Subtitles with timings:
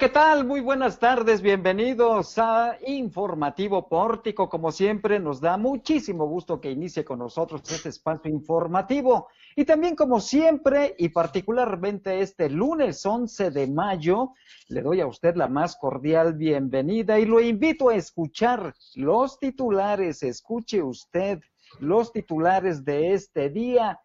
[0.00, 0.46] ¿qué tal?
[0.46, 4.48] Muy buenas tardes, bienvenidos a Informativo Pórtico.
[4.48, 9.28] Como siempre, nos da muchísimo gusto que inicie con nosotros este espacio informativo.
[9.54, 14.32] Y también, como siempre, y particularmente este lunes 11 de mayo,
[14.68, 20.22] le doy a usted la más cordial bienvenida y lo invito a escuchar los titulares.
[20.22, 21.40] Escuche usted
[21.78, 24.00] los titulares de este día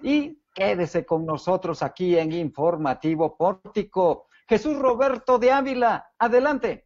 [0.00, 4.28] y quédese con nosotros aquí en Informativo Pórtico.
[4.50, 6.06] Jesús Roberto de Ávila.
[6.18, 6.84] Adelante.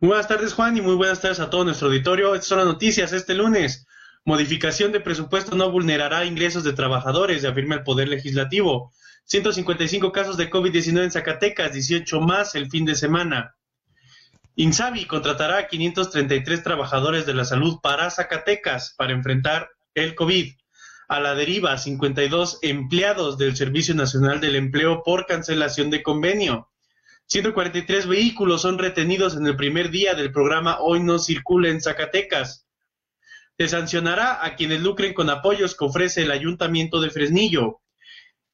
[0.00, 2.34] Muy buenas tardes, Juan, y muy buenas tardes a todo nuestro auditorio.
[2.34, 3.86] Estas son las noticias este lunes.
[4.24, 8.92] Modificación de presupuesto no vulnerará ingresos de trabajadores, afirma el Poder Legislativo.
[9.26, 13.54] 155 casos de COVID-19 en Zacatecas, 18 más el fin de semana.
[14.56, 20.52] Insabi contratará a 533 trabajadores de la salud para Zacatecas para enfrentar el COVID
[21.08, 26.70] a la deriva 52 empleados del Servicio Nacional del Empleo por cancelación de convenio.
[27.26, 32.66] 143 vehículos son retenidos en el primer día del programa Hoy no circula en Zacatecas.
[33.58, 37.80] Se sancionará a quienes lucren con apoyos que ofrece el Ayuntamiento de Fresnillo.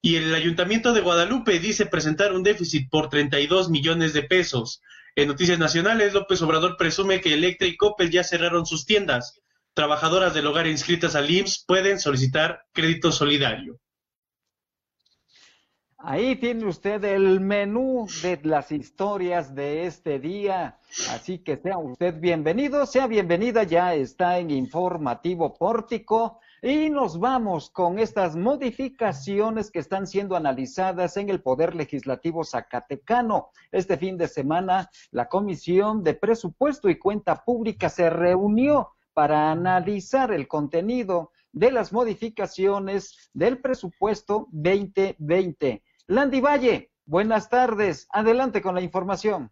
[0.00, 4.80] Y el Ayuntamiento de Guadalupe dice presentar un déficit por 32 millones de pesos.
[5.16, 9.41] En Noticias Nacionales, López Obrador presume que Electra y Coppel ya cerraron sus tiendas
[9.74, 13.78] trabajadoras del hogar inscritas al IMSS pueden solicitar crédito solidario.
[16.04, 20.80] Ahí tiene usted el menú de las historias de este día.
[21.10, 26.40] Así que sea usted bienvenido, sea bienvenida, ya está en Informativo Pórtico.
[26.60, 33.50] Y nos vamos con estas modificaciones que están siendo analizadas en el Poder Legislativo Zacatecano.
[33.70, 40.32] Este fin de semana, la Comisión de Presupuesto y Cuenta Pública se reunió para analizar
[40.32, 45.82] el contenido de las modificaciones del presupuesto 2020.
[46.06, 48.06] Landy Valle, buenas tardes.
[48.10, 49.50] Adelante con la información.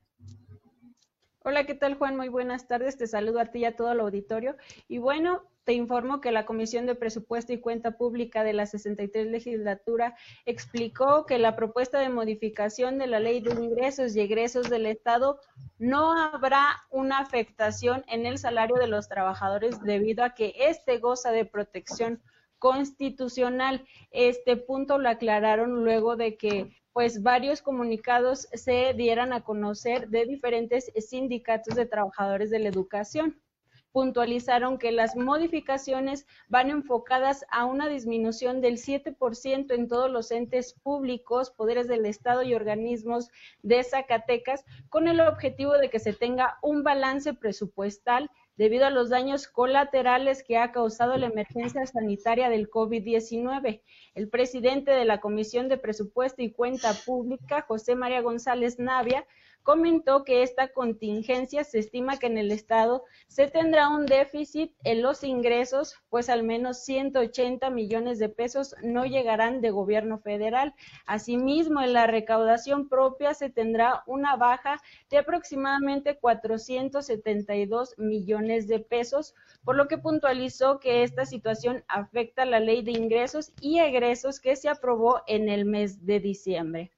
[1.43, 2.17] Hola, ¿qué tal Juan?
[2.17, 2.99] Muy buenas tardes.
[2.99, 4.57] Te saludo a ti y a todo el auditorio.
[4.89, 9.29] Y bueno, te informo que la Comisión de Presupuesto y Cuenta Pública de la 63
[9.29, 14.87] legislatura explicó que la propuesta de modificación de la Ley de Ingresos y Egresos del
[14.87, 15.39] Estado
[15.79, 21.31] no habrá una afectación en el salario de los trabajadores debido a que éste goza
[21.31, 22.21] de protección
[22.59, 23.87] constitucional.
[24.11, 30.27] Este punto lo aclararon luego de que pues varios comunicados se dieran a conocer de
[30.27, 33.41] diferentes sindicatos de trabajadores de la educación.
[33.93, 40.75] Puntualizaron que las modificaciones van enfocadas a una disminución del 7% en todos los entes
[40.75, 43.31] públicos, poderes del Estado y organismos
[43.63, 48.31] de Zacatecas, con el objetivo de que se tenga un balance presupuestal
[48.61, 53.81] debido a los daños colaterales que ha causado la emergencia sanitaria del COVID-19.
[54.15, 59.27] El presidente de la Comisión de Presupuesto y Cuenta Pública, José María González Navia,
[59.63, 65.03] comentó que esta contingencia se estima que en el Estado se tendrá un déficit en
[65.03, 70.75] los ingresos, pues al menos 180 millones de pesos no llegarán de gobierno federal.
[71.07, 74.81] Asimismo, en la recaudación propia se tendrá una baja
[75.11, 79.35] de aproximadamente 472 millones de pesos,
[79.65, 84.57] por lo que puntualizó que esta situación afecta la ley de ingresos y egresos que
[84.57, 86.93] se aprobó en el mes de diciembre.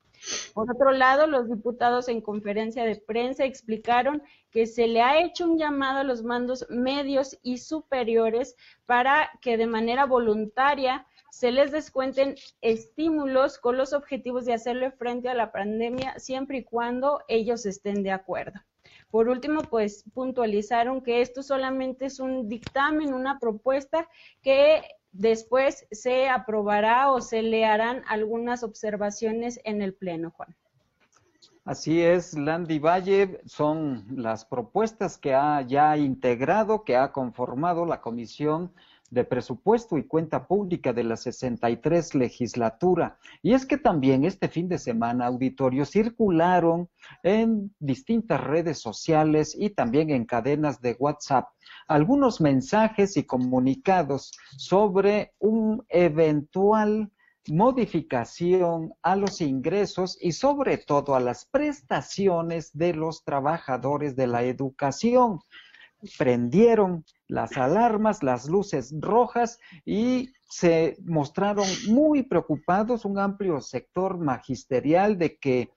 [0.55, 5.45] Por otro lado, los diputados en conferencia de prensa explicaron que se le ha hecho
[5.45, 11.73] un llamado a los mandos medios y superiores para que de manera voluntaria se les
[11.73, 17.65] descuenten estímulos con los objetivos de hacerle frente a la pandemia siempre y cuando ellos
[17.65, 18.61] estén de acuerdo.
[19.11, 24.09] Por último, pues puntualizaron que esto solamente es un dictamen, una propuesta
[24.43, 24.83] que
[25.13, 30.57] después se aprobará o se le harán algunas observaciones en el Pleno, Juan.
[31.65, 38.01] Así es, Landy Valle, son las propuestas que ha ya integrado, que ha conformado la
[38.01, 38.73] Comisión
[39.13, 43.19] de Presupuesto y Cuenta Pública de la 63 legislatura.
[43.43, 46.89] Y es que también este fin de semana, auditorio, circularon
[47.23, 51.49] en distintas redes sociales y también en cadenas de WhatsApp
[51.89, 57.11] algunos mensajes y comunicados sobre un eventual
[57.49, 64.43] modificación a los ingresos y sobre todo a las prestaciones de los trabajadores de la
[64.45, 65.41] educación.
[66.19, 75.17] Prendieron las alarmas, las luces rojas y se mostraron muy preocupados un amplio sector magisterial
[75.17, 75.71] de que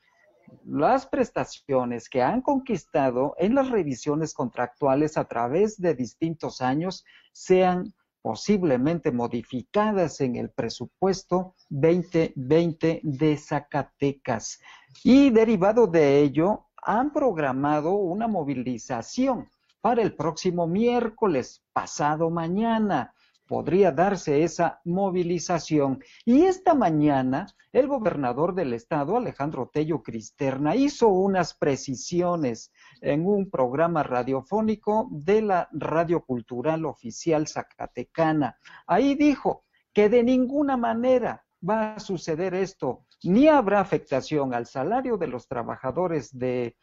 [0.66, 7.94] las prestaciones que han conquistado en las revisiones contractuales a través de distintos años sean
[8.22, 14.60] posiblemente modificadas en el presupuesto 2020 de Zacatecas.
[15.04, 19.48] Y derivado de ello, han programado una movilización
[19.86, 23.14] para el próximo miércoles, pasado mañana.
[23.48, 26.00] Podría darse esa movilización.
[26.26, 33.52] Y esta mañana, el gobernador del estado, Alejandro Tello Cristerna, hizo unas precisiones en un
[33.52, 38.58] programa radiofónico de la Radio Cultural Oficial Zacatecana.
[38.88, 45.18] Ahí dijo que de ninguna manera va a suceder esto, ni habrá afectación al salario
[45.18, 46.74] de los trabajadores del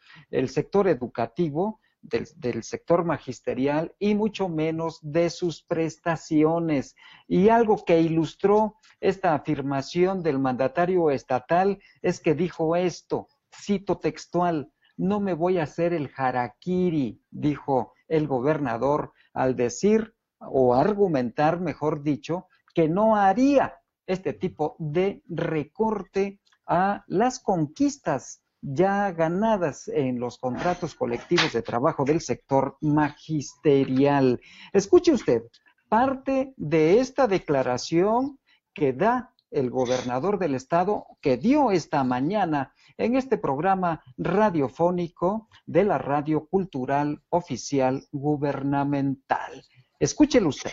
[0.47, 6.95] sector educativo, del, sector magisterial y mucho menos de sus prestaciones.
[7.27, 14.71] Y algo que ilustró esta afirmación del mandatario estatal es que dijo esto, cito textual,
[14.97, 22.03] no me voy a hacer el harakiri, dijo el gobernador al decir o argumentar, mejor
[22.03, 30.37] dicho, que no haría este tipo de recorte a las conquistas ya ganadas en los
[30.37, 34.39] contratos colectivos de trabajo del sector magisterial.
[34.71, 35.43] Escuche usted,
[35.89, 38.39] parte de esta declaración
[38.73, 45.83] que da el gobernador del estado, que dio esta mañana en este programa radiofónico de
[45.83, 49.63] la Radio Cultural Oficial Gubernamental.
[49.99, 50.71] Escúchelo usted.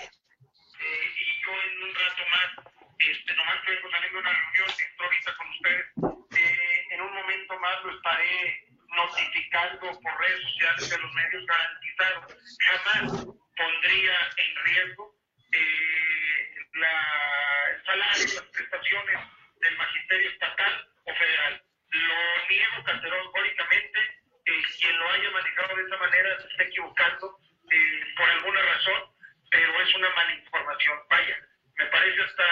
[9.50, 12.36] Por redes sociales de los medios garantizados.
[12.60, 13.26] Jamás
[13.56, 15.14] pondría en riesgo
[15.52, 19.18] eh, el salario, las prestaciones
[19.60, 23.98] del magisterio estatal o federal lo niego categóricamente.
[24.46, 27.38] Eh, quien lo haya manejado de esa manera se está equivocando
[27.70, 29.02] eh, por alguna razón,
[29.50, 30.98] pero es una mala información.
[31.10, 31.36] Vaya,
[31.76, 32.44] me parece hasta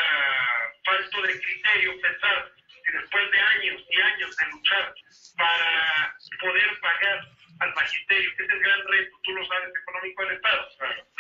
[0.85, 2.53] falto de criterio pensar
[2.89, 4.95] que después de años y años de luchar
[5.37, 7.21] para poder pagar
[7.61, 10.69] al magisterio, que es el gran reto, tú lo sabes, económico del Estado,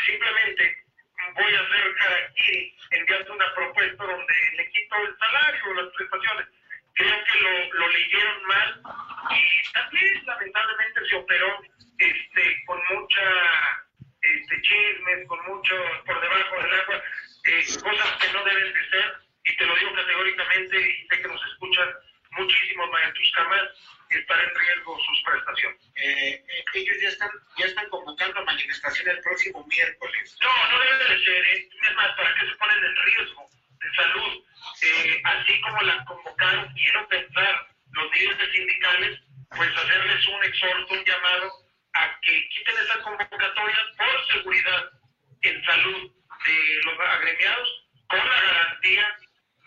[0.06, 0.84] simplemente
[1.34, 6.46] voy a hacer aquí enviando una propuesta donde le quito el salario, las prestaciones.
[6.94, 8.82] Creo que lo, lo leyeron mal
[9.30, 11.60] y también lamentablemente se operó
[11.98, 13.22] este, con mucha
[14.22, 15.74] este, chismes, con mucho
[16.06, 17.02] por debajo del agua,
[17.44, 19.27] eh, cosas que no deben de ser,
[19.58, 21.88] te lo digo categóricamente, y sé que nos escuchan
[22.30, 23.62] muchísimos maestros jamás
[24.10, 25.80] estar en riesgo sus prestaciones.
[25.96, 30.36] Eh, eh, ellos ya están, ya están convocando a manifestación el próximo miércoles.
[30.40, 31.68] No, no debe de ser, ¿eh?
[31.88, 33.46] es más, ¿para qué se ponen en riesgo
[33.80, 34.44] de salud?
[34.82, 39.20] Eh, así como las convocaron, quiero pensar, los líderes sindicales,
[39.56, 41.52] pues hacerles un exhorto, un llamado
[41.94, 44.90] a que quiten esas convocatorias por seguridad
[45.42, 46.12] en salud
[46.46, 49.18] de los agremiados, con la garantía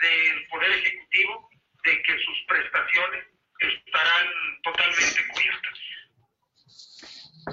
[0.01, 1.49] del Poder Ejecutivo
[1.85, 3.25] de que sus prestaciones
[3.59, 4.27] estarán
[4.63, 5.71] totalmente cubiertas.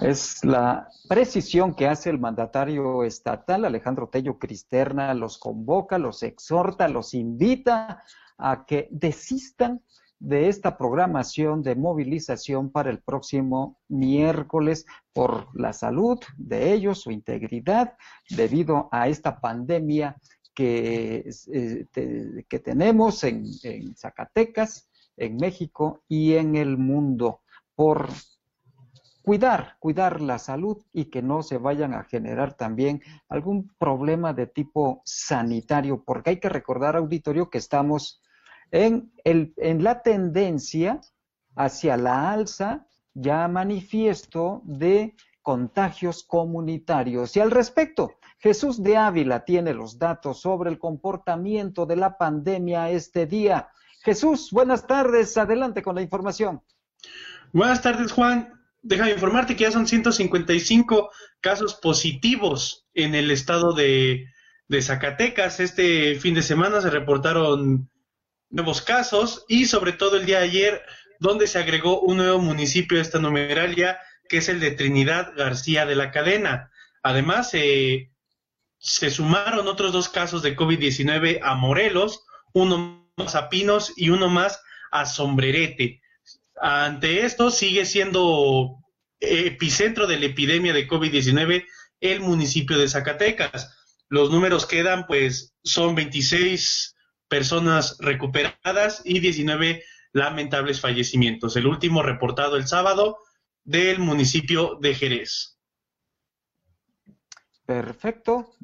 [0.03, 6.89] Es la precisión que hace el mandatario estatal, Alejandro Tello Cristerna, los convoca, los exhorta,
[6.89, 8.05] los invita
[8.37, 9.81] a que desistan
[10.21, 17.11] de esta programación de movilización para el próximo miércoles por la salud de ellos, su
[17.11, 17.97] integridad,
[18.29, 20.17] debido a esta pandemia
[20.59, 27.43] que, eh, que tenemos en, en Zacatecas, en México y en el mundo
[27.77, 28.09] por
[29.23, 34.49] cuidar, cuidar la salud y que no se vayan a generar también algún problema de
[34.49, 38.21] tipo sanitario, porque hay que recordar, auditorio, que estamos
[38.73, 41.01] en, el, en la tendencia
[41.55, 42.85] hacia la alza
[43.15, 47.37] ya manifiesto de contagios comunitarios.
[47.37, 52.91] Y al respecto, Jesús de Ávila tiene los datos sobre el comportamiento de la pandemia
[52.91, 53.69] este día.
[54.03, 56.63] Jesús, buenas tardes, adelante con la información.
[57.53, 64.27] Buenas tardes, Juan déjame informarte que ya son 155 casos positivos en el estado de,
[64.81, 65.61] Zacatecas.
[65.61, 67.91] Este fin de semana se reportaron
[68.51, 70.83] nuevos casos y sobre todo el día de ayer,
[71.21, 75.87] donde se agregó un nuevo municipio a esta numeralia, que es el de Trinidad García
[75.87, 76.71] de la Cadena.
[77.03, 77.51] Además,
[78.79, 84.29] se sumaron otros dos casos de COVID-19 a Morelos, uno más a Pinos y uno
[84.29, 86.01] más a Sombrerete.
[86.61, 88.77] Ante esto, sigue siendo
[89.21, 91.65] epicentro de la epidemia de COVID-19
[92.01, 93.77] el municipio de Zacatecas.
[94.09, 96.95] Los números quedan, pues, son 26
[97.29, 99.83] personas recuperadas y 19
[100.13, 101.57] lamentables fallecimientos.
[101.57, 103.19] El último reportado el sábado
[103.65, 105.58] del municipio de Jerez.
[107.69, 108.55] Perfecto.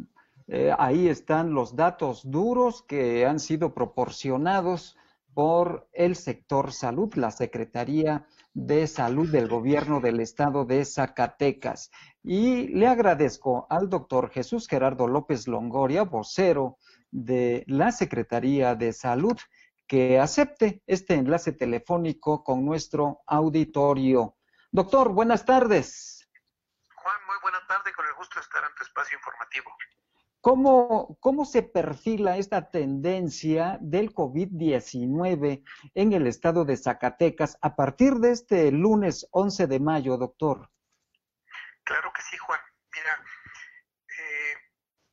[0.49, 4.97] Eh, ahí están los datos duros que han sido proporcionados
[5.35, 11.91] por el sector salud, la Secretaría de Salud del Gobierno del Estado de Zacatecas.
[12.23, 16.79] Y le agradezco al doctor Jesús Gerardo López Longoria, vocero
[17.11, 19.37] de la Secretaría de Salud,
[19.87, 24.37] que acepte este enlace telefónico con nuestro auditorio.
[24.73, 26.14] Doctor, buenas tardes.
[28.25, 29.77] Estar en tu espacio informativo.
[30.41, 35.65] ¿Cómo, cómo se perfila esta tendencia del COVID-19
[35.95, 40.71] en el estado de Zacatecas a partir de este lunes 11 de mayo, doctor?
[41.83, 42.61] Claro que sí, Juan.
[42.93, 43.25] Mira,
[44.19, 44.55] eh,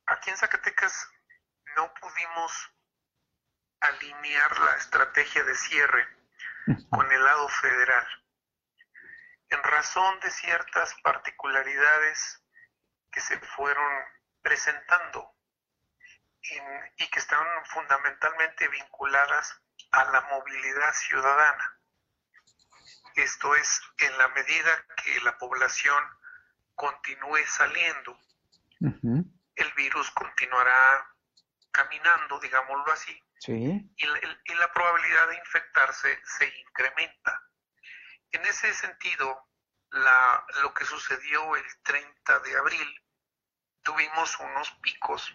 [0.06, 1.08] aquí en Zacatecas
[1.76, 2.52] no pudimos
[3.80, 6.06] alinear la estrategia de cierre
[6.90, 8.06] con el lado federal.
[9.48, 12.41] En razón de ciertas particularidades
[13.12, 13.92] que se fueron
[14.42, 15.36] presentando
[16.96, 21.78] y que están fundamentalmente vinculadas a la movilidad ciudadana.
[23.14, 26.02] Esto es, en la medida que la población
[26.74, 28.18] continúe saliendo,
[28.80, 31.06] el virus continuará
[31.70, 37.42] caminando, digámoslo así, y, la, probabilidad de infectarse se incrementa.
[38.30, 39.48] En ese sentido,
[39.90, 43.01] la, lo que sucedió el 30 de abril,
[43.82, 45.34] tuvimos unos picos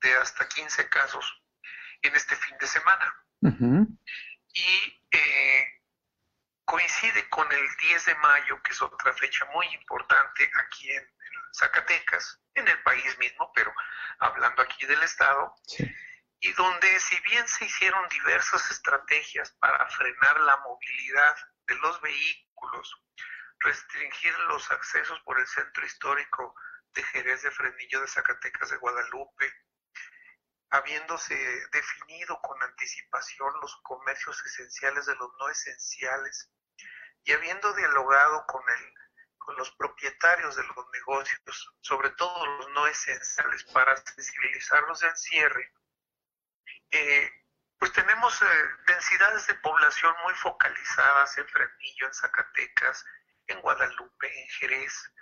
[0.00, 1.42] de hasta 15 casos
[2.02, 3.14] en este fin de semana.
[4.52, 5.66] Y eh,
[6.64, 11.08] coincide con el 10 de mayo, que es otra fecha muy importante aquí en,
[11.54, 13.72] Zacatecas, en el país mismo, pero
[14.18, 15.54] hablando aquí del Estado.
[15.66, 15.84] Sí
[16.40, 23.02] y donde si bien se hicieron diversas estrategias para frenar la movilidad de los vehículos,
[23.58, 26.54] restringir los accesos por el centro histórico
[26.98, 29.54] de Jerez de Frenillo de Zacatecas de Guadalupe,
[30.70, 31.34] habiéndose
[31.70, 36.50] definido con anticipación los comercios esenciales de los no esenciales
[37.22, 38.94] y habiendo dialogado con el
[39.38, 45.72] con los propietarios de los negocios, sobre todo los no esenciales, para sensibilizarlos del cierre,
[46.90, 47.30] eh,
[47.78, 48.46] pues tenemos eh,
[48.86, 53.06] densidades de población muy focalizadas en Fresnillo, en Zacatecas,
[53.46, 55.12] en Guadalupe, en Jerez.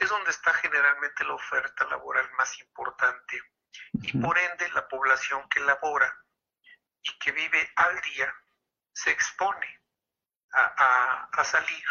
[0.00, 3.40] Es donde está generalmente la oferta laboral más importante
[3.92, 6.12] y por ende la población que labora
[7.02, 8.34] y que vive al día
[8.92, 9.80] se expone
[10.52, 11.84] a, a salir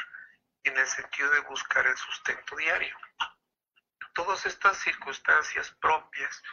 [0.64, 2.98] en el sentido de buscar el sustento diario.
[4.14, 6.44] Todas estas circunstancias propias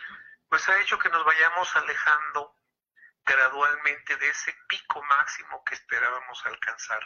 [0.49, 2.55] pues ha hecho que nos vayamos alejando
[3.25, 7.01] gradualmente de ese pico máximo que esperábamos alcanzar.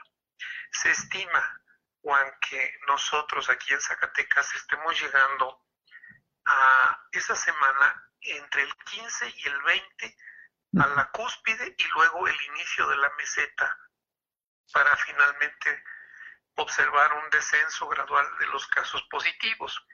[0.73, 1.63] Se estima,
[2.03, 5.65] Juan, que nosotros aquí en Zacatecas estemos llegando
[6.47, 10.17] a esa semana entre el 15 y el 20
[10.79, 13.79] a la cúspide y luego el inicio de la meseta
[14.73, 15.83] para finalmente
[16.55, 19.85] observar un descenso gradual de los casos positivos.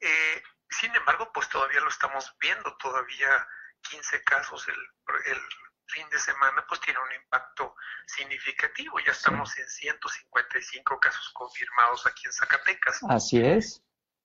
[0.00, 3.46] Eh, sin embargo, pues todavía lo estamos viendo, todavía
[3.82, 4.92] 15 casos el,
[5.26, 5.42] el
[5.86, 7.76] fin de semana, pues tiene un impacto
[8.06, 8.98] significativo.
[9.00, 13.00] Ya estamos en 155 casos confirmados aquí en Zacatecas.
[13.08, 13.82] Así es.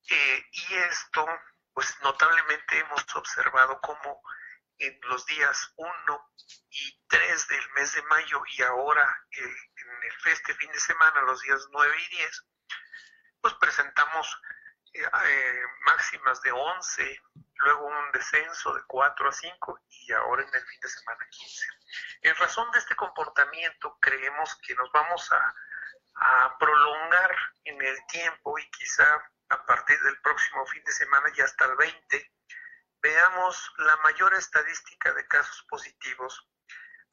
[0.09, 1.25] Eh, y esto,
[1.73, 4.21] pues notablemente hemos observado cómo
[4.79, 6.31] en los días 1
[6.69, 11.21] y 3 del mes de mayo y ahora eh, en el este fin de semana,
[11.23, 12.45] los días 9 y 10,
[13.41, 14.41] pues presentamos
[14.93, 17.21] eh, máximas de 11,
[17.55, 21.67] luego un descenso de 4 a 5 y ahora en el fin de semana 15.
[22.23, 25.55] En razón de este comportamiento creemos que nos vamos a,
[26.59, 29.07] prolongar en el tiempo y quizá
[29.47, 32.31] a partir del próximo fin de semana y hasta el 20
[33.01, 36.45] veamos la mayor estadística de casos positivos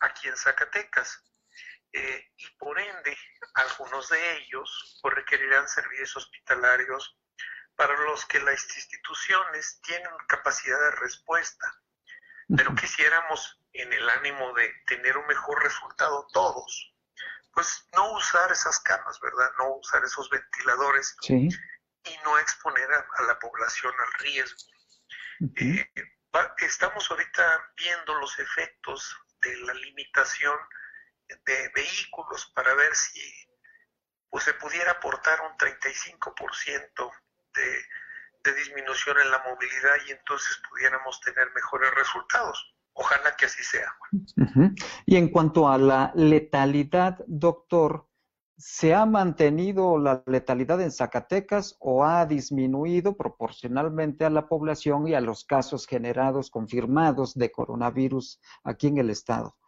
[0.00, 1.22] aquí en Zacatecas.
[1.92, 3.16] Eh, y por ende,
[3.54, 7.16] algunos de ellos pues, requerirán servicios hospitalarios
[7.76, 11.80] para los que las instituciones tienen capacidad de respuesta,
[12.54, 16.94] pero quisiéramos en el ánimo de tener un mejor resultado todos,
[17.52, 19.50] pues no usar esas camas, ¿verdad?
[19.58, 24.58] No usar esos ventiladores y no exponer a, la población al riesgo.
[25.56, 25.90] Eh,
[26.58, 30.56] estamos ahorita viendo los efectos de la limitación
[31.28, 33.20] de vehículos para ver si
[34.30, 37.12] pues, se pudiera aportar un 35%
[37.54, 37.88] de,
[38.54, 42.74] disminución en la movilidad y entonces pudiéramos tener mejores resultados.
[42.92, 43.94] Ojalá que así sea.
[45.04, 48.06] Y en cuanto a la letalidad, doctor,
[48.58, 55.14] ¿Se ha mantenido la letalidad en Zacatecas o ha disminuido proporcionalmente a la población y
[55.14, 59.58] a los casos generados, confirmados de coronavirus aquí en el estado?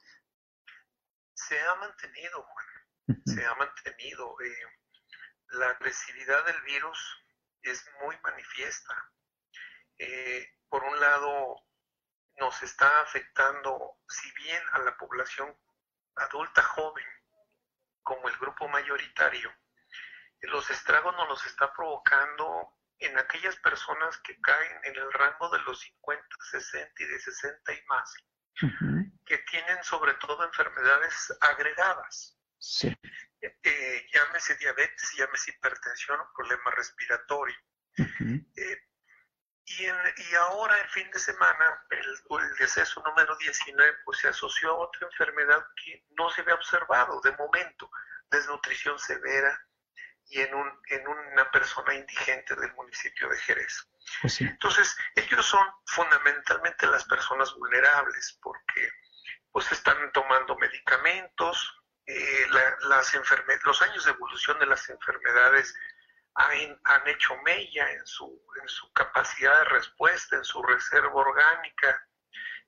[1.34, 3.22] Se ha mantenido, Juan.
[3.26, 4.40] Se ha mantenido.
[4.40, 7.17] Eh, la agresividad del virus
[7.68, 9.12] es muy manifiesta.
[9.98, 11.56] Eh, por un lado,
[12.36, 15.56] nos está afectando, si bien a la población
[16.16, 17.06] adulta joven,
[18.02, 19.52] como el grupo mayoritario,
[20.42, 25.60] los estragos nos los está provocando en aquellas personas que caen en el rango de
[25.60, 28.14] los 50, 60 y de 60 y más,
[29.24, 32.36] que tienen sobre todo enfermedades agregadas.
[32.58, 32.96] Sí.
[33.40, 37.56] Eh, llámese diabetes, llámese hipertensión o problema respiratorio.
[38.56, 38.82] Eh,
[39.64, 44.70] y, y, ahora el fin de semana el, el, deceso número 19 pues se asoció
[44.70, 47.90] a otra enfermedad que no se había observado de momento,
[48.30, 49.60] desnutrición severa
[50.30, 53.88] y en, un, en una persona indigente del municipio de Jerez.
[54.20, 58.90] Pues Entonces, ellos son fundamentalmente las personas vulnerables porque
[59.50, 61.77] pues están tomando medicamentos,
[62.08, 63.14] eh, las
[63.64, 65.74] los años de evolución de las enfermedades
[66.34, 72.08] han, han hecho mella en su, en su capacidad de respuesta, en su reserva orgánica,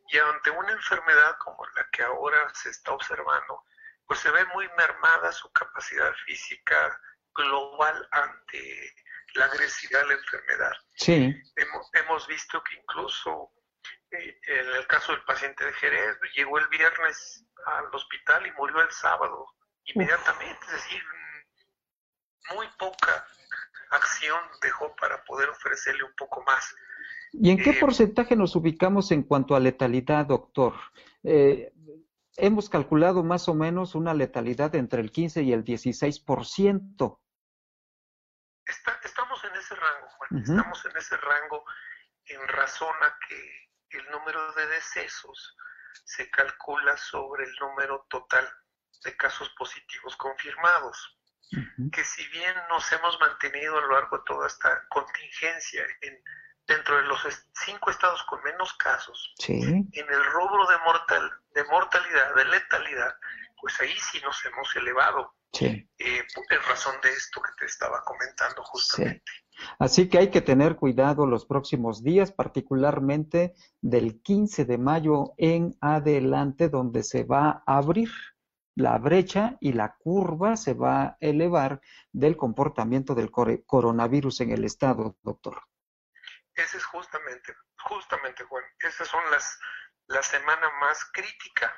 [0.08, 3.64] y ante una enfermedad como la que ahora se está observando,
[4.06, 7.00] pues se ve muy mermada su capacidad física
[7.34, 8.94] global ante
[9.34, 10.72] la agresividad de la enfermedad.
[10.96, 11.34] Sí.
[11.94, 13.52] Hemos, visto que incluso
[14.10, 18.80] eh, en el caso del paciente de Jerez, llegó el viernes al hospital y murió
[18.80, 19.46] el sábado
[19.84, 21.02] inmediatamente, es decir,
[22.54, 23.26] muy poca
[23.90, 26.74] acción dejó para poder ofrecerle un poco más.
[27.32, 30.74] ¿Y en qué eh, porcentaje nos ubicamos en cuanto a letalidad, doctor?
[31.22, 31.72] Eh,
[32.36, 37.18] hemos calculado más o menos una letalidad entre el 15 y el 16%.
[38.64, 40.40] Está, estamos en ese rango, Juan.
[40.40, 41.64] Estamos en ese rango
[42.26, 45.56] en razón a que el número de decesos
[46.04, 48.48] se calcula sobre el número total
[49.04, 51.16] de casos positivos confirmados.
[51.92, 56.22] Que si bien nos hemos mantenido a lo largo de toda esta contingencia en
[56.70, 57.20] dentro de los
[57.64, 63.16] cinco estados con menos casos, en el rubro de, mortal, de mortalidad, de letalidad,
[63.60, 65.34] pues ahí sí nos hemos elevado.
[65.60, 69.32] Eh, en razón de esto que te estaba comentando justamente.
[69.78, 75.76] Así que hay que tener cuidado los próximos días, particularmente del 15 de mayo en
[75.80, 78.10] adelante, donde se va a abrir
[78.76, 81.80] la brecha y la curva se va a elevar
[82.12, 85.62] del comportamiento del coronavirus en el estado, doctor.
[86.54, 89.58] Esa es justamente, justamente, Juan, esas son las,
[90.08, 91.72] la semana más crítica.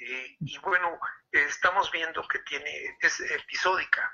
[0.00, 0.98] Y, bueno,
[1.32, 4.12] estamos viendo que tiene, es episódica.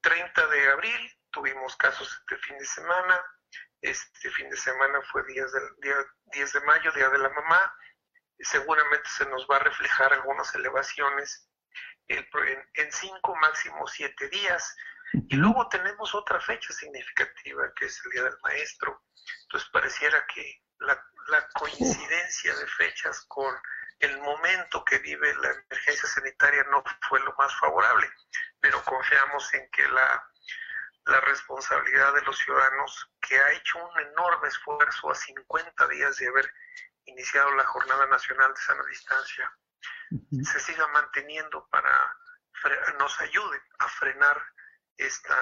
[0.00, 3.20] 30 de abril tuvimos casos este fin de semana,
[3.80, 5.96] este fin de semana fue días del, día,
[6.32, 7.76] 10 de mayo, Día de la Mamá,
[8.38, 11.48] seguramente se nos va a reflejar algunas elevaciones
[12.08, 12.26] en,
[12.74, 14.76] en cinco, máximo siete días,
[15.28, 19.04] y luego tenemos otra fecha significativa, que es el Día del Maestro.
[19.42, 21.00] Entonces pareciera que la,
[21.54, 23.54] coincidencia de fechas con
[24.00, 28.10] el momento que vive la emergencia sanitaria no fue lo más favorable,
[28.60, 30.30] pero confiamos en que la,
[31.06, 36.28] la responsabilidad de los ciudadanos, que ha hecho un enorme esfuerzo a 50 días de
[36.28, 36.50] haber
[37.04, 39.52] iniciado la Jornada Nacional de Sana Distancia,
[40.42, 41.90] se siga manteniendo para
[42.98, 44.36] nos ayude a frenar
[44.96, 45.34] esta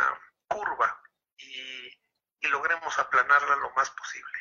[0.48, 1.00] curva
[1.38, 4.32] y, logremos aplanarla lo más posible.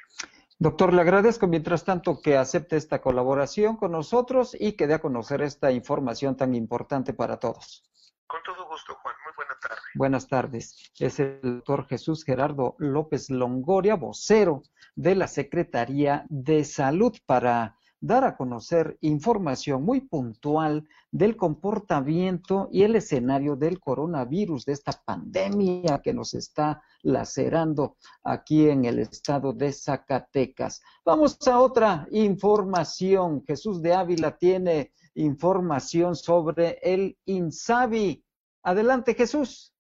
[0.58, 5.00] Doctor, le agradezco mientras tanto que acepte esta colaboración con nosotros y que dé a
[5.00, 7.84] conocer esta información tan importante para todos.
[8.32, 9.13] Con todo gusto, Juan.
[9.26, 9.82] Muy buena tarde.
[9.94, 10.94] Buenas tardes.
[10.98, 14.63] Es el doctor Jesús Gerardo López Longoria, vocero
[14.96, 22.84] de la Secretaría de Salud para dar a conocer información muy puntual del comportamiento y
[22.84, 29.52] el escenario del coronavirus, de esta pandemia que nos está lacerando aquí en el estado
[29.52, 30.82] de Zacatecas.
[31.04, 33.44] Vamos a otra información.
[33.46, 38.24] Jesús de Ávila tiene información sobre el INSABI.
[38.63, 39.74] Adelante, Jesús.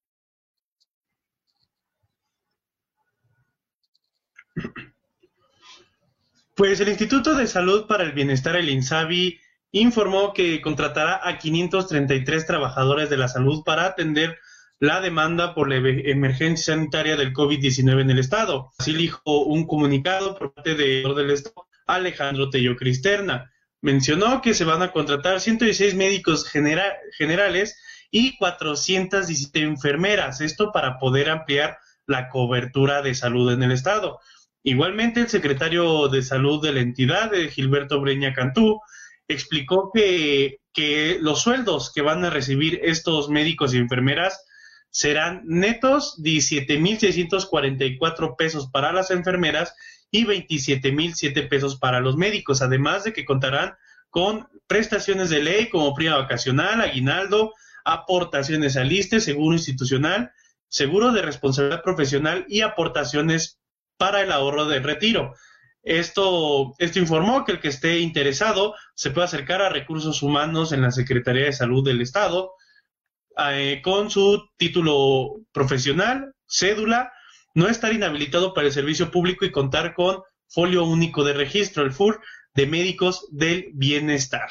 [6.55, 9.39] Pues el Instituto de Salud para el Bienestar, el INSABI,
[9.71, 14.37] informó que contratará a 533 trabajadores de la salud para atender
[14.79, 18.71] la demanda por la emergencia sanitaria del COVID-19 en el Estado.
[18.77, 23.50] Así dijo un comunicado por parte del Estado, Alejandro Tello Cristerna.
[23.81, 27.77] Mencionó que se van a contratar 116 médicos generales
[28.11, 30.41] y 417 enfermeras.
[30.41, 34.19] Esto para poder ampliar la cobertura de salud en el estado.
[34.63, 38.79] Igualmente, el secretario de salud de la entidad, Gilberto Breña Cantú,
[39.27, 44.45] explicó que, que los sueldos que van a recibir estos médicos y enfermeras
[44.91, 49.73] serán netos 17.644 pesos para las enfermeras
[50.11, 53.75] y 27.007 pesos para los médicos, además de que contarán
[54.09, 57.53] con prestaciones de ley como prima vacacional, aguinaldo,
[57.85, 60.31] aportaciones al ISTE, seguro institucional,
[60.67, 63.59] seguro de responsabilidad profesional y aportaciones
[63.97, 65.33] para el ahorro del retiro.
[65.83, 70.81] Esto, esto informó que el que esté interesado se puede acercar a recursos humanos en
[70.81, 72.51] la Secretaría de Salud del Estado
[73.37, 77.11] eh, con su título profesional, cédula,
[77.53, 81.91] no estar inhabilitado para el servicio público y contar con folio único de registro, el
[81.91, 82.21] FUR,
[82.53, 84.49] de médicos del bienestar.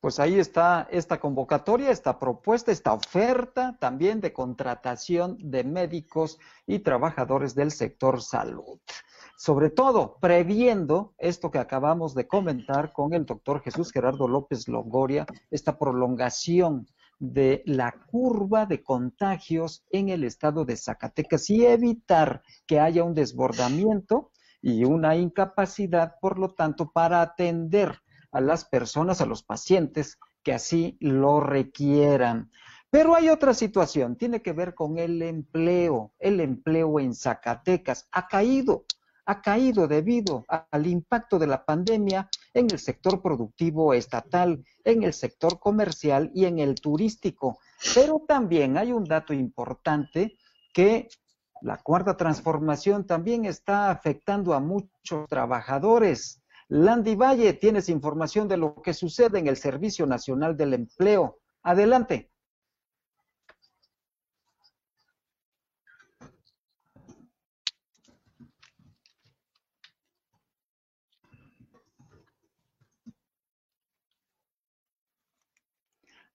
[0.00, 6.78] Pues ahí está esta convocatoria, esta propuesta, esta oferta también de contratación de médicos y
[6.78, 8.78] trabajadores del sector salud.
[9.36, 15.26] Sobre todo, previendo esto que acabamos de comentar con el doctor Jesús Gerardo López Longoria,
[15.50, 16.86] esta prolongación
[17.18, 23.14] de la curva de contagios en el estado de Zacatecas y evitar que haya un
[23.14, 28.00] desbordamiento y una incapacidad, por lo tanto, para atender
[28.32, 32.50] a las personas, a los pacientes que así lo requieran.
[32.90, 36.12] Pero hay otra situación, tiene que ver con el empleo.
[36.18, 38.84] El empleo en Zacatecas ha caído,
[39.26, 45.12] ha caído debido al impacto de la pandemia en el sector productivo estatal, en el
[45.12, 47.58] sector comercial y en el turístico.
[47.94, 50.36] Pero también hay un dato importante
[50.72, 51.08] que
[51.60, 56.42] la cuarta transformación también está afectando a muchos trabajadores.
[56.68, 61.38] Landy Valle, tienes información de lo que sucede en el Servicio Nacional del Empleo.
[61.62, 62.30] Adelante.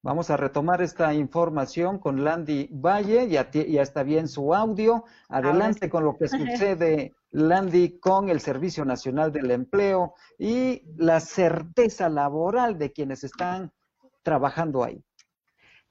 [0.03, 5.05] Vamos a retomar esta información con Landy Valle, ya, ya está bien su audio.
[5.29, 12.09] Adelante con lo que sucede, Landy, con el Servicio Nacional del Empleo y la certeza
[12.09, 13.71] laboral de quienes están
[14.23, 15.01] trabajando ahí.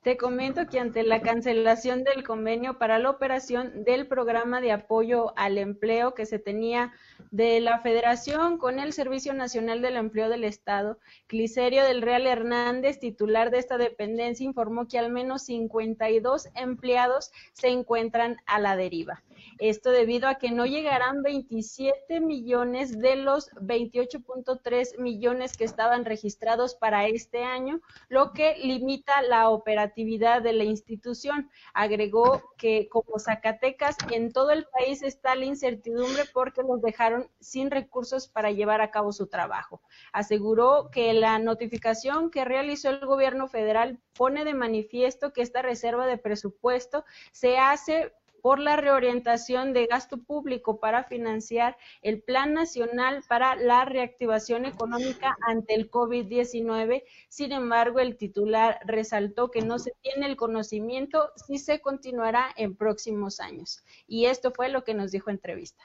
[0.02, 5.32] Te comento que ante la cancelación del convenio para la operación del programa de apoyo
[5.36, 6.92] al empleo que se tenía
[7.30, 12.98] de la Federación con el Servicio Nacional del Empleo del Estado, Cliserio del Real Hernández,
[12.98, 19.22] titular de esta dependencia, informó que al menos 52 empleados se encuentran a la deriva.
[19.58, 26.74] Esto debido a que no llegarán 27 millones de los 28.3 millones que estaban registrados
[26.74, 31.50] para este año, lo que limita la operatividad de la institución.
[31.74, 37.70] Agregó que como Zacatecas en todo el país está la incertidumbre porque los dejaron sin
[37.70, 39.80] recursos para llevar a cabo su trabajo.
[40.12, 46.06] Aseguró que la notificación que realizó el gobierno federal pone de manifiesto que esta reserva
[46.06, 53.22] de presupuesto se hace por la reorientación de gasto público para financiar el Plan Nacional
[53.28, 57.04] para la Reactivación Económica ante el COVID-19.
[57.28, 62.76] Sin embargo, el titular resaltó que no se tiene el conocimiento si se continuará en
[62.76, 63.84] próximos años.
[64.08, 65.84] Y esto fue lo que nos dijo entrevista.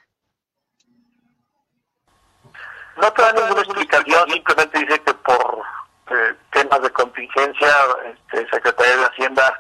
[2.99, 5.61] No te da ninguna explicación, simplemente dice que por
[6.09, 7.69] eh, temas de contingencia,
[8.05, 9.59] este, Secretaría de Hacienda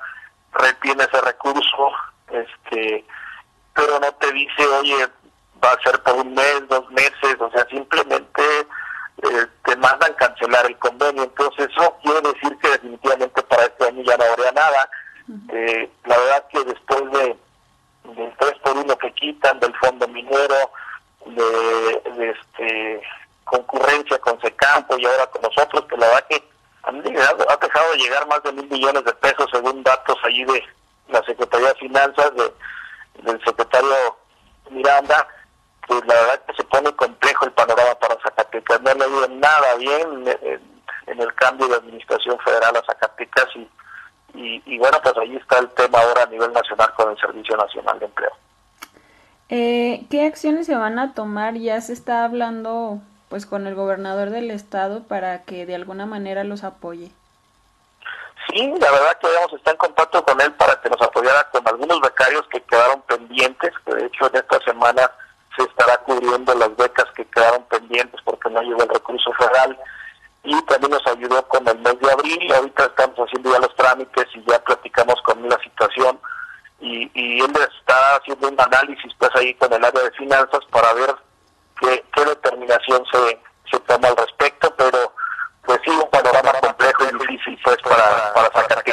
[0.53, 1.91] retiene ese recurso
[2.31, 3.05] este,
[3.73, 5.07] pero no te dice, oye,
[5.63, 8.43] va a ser por un mes, dos meses, o sea, simplemente
[9.23, 11.23] eh, te mandan cancelar el convenio.
[11.23, 14.89] Entonces, eso quiere decir que definitivamente para este año ya no habría nada.
[15.51, 17.37] Eh, la verdad que después de
[18.15, 20.71] del 3 por 1 que quitan del fondo minero,
[21.25, 23.01] de, este
[23.43, 26.43] concurrencia con Secampo y ahora con nosotros, que la verdad que
[26.83, 30.63] han ha dejado de llegar más de mil millones de pesos según datos allí de,
[31.97, 32.53] Secretaría de Finanzas
[33.23, 34.17] del secretario
[34.69, 35.27] Miranda,
[35.87, 38.81] pues la verdad que se pone complejo el panorama para Zacatecas.
[38.81, 40.27] No le ha ido nada bien
[41.07, 45.69] en, el cambio de administración federal a Zacatecas y, y, bueno, pues ahí está el
[45.69, 48.31] tema ahora a nivel nacional con el Servicio Nacional de Empleo.
[49.49, 51.55] Eh, ¿Qué acciones se van a tomar?
[51.55, 56.43] Ya se está hablando pues con el gobernador del estado para que de alguna manera
[56.43, 57.11] los apoye.
[58.49, 61.49] Sí, la verdad que vamos a estar en contacto con él para que nos apoyara
[61.51, 61.99] con algunos
[62.51, 65.11] que quedaron pendientes, que de hecho en esta semana
[65.55, 69.77] se estará cubriendo las becas que quedaron pendientes porque no llegó el recurso federal.
[70.43, 72.53] y también nos ayudó con el mes de abril.
[72.53, 76.19] Ahorita estamos haciendo ya los trámites y ya platicamos con la situación
[76.79, 80.93] y, y él está haciendo un análisis pues ahí con el área de finanzas para
[80.93, 81.15] ver
[81.81, 85.13] qué, qué determinación se, se toma al respecto, pero
[85.65, 88.83] pues sí, un panorama complejo y difícil pues para, para sacar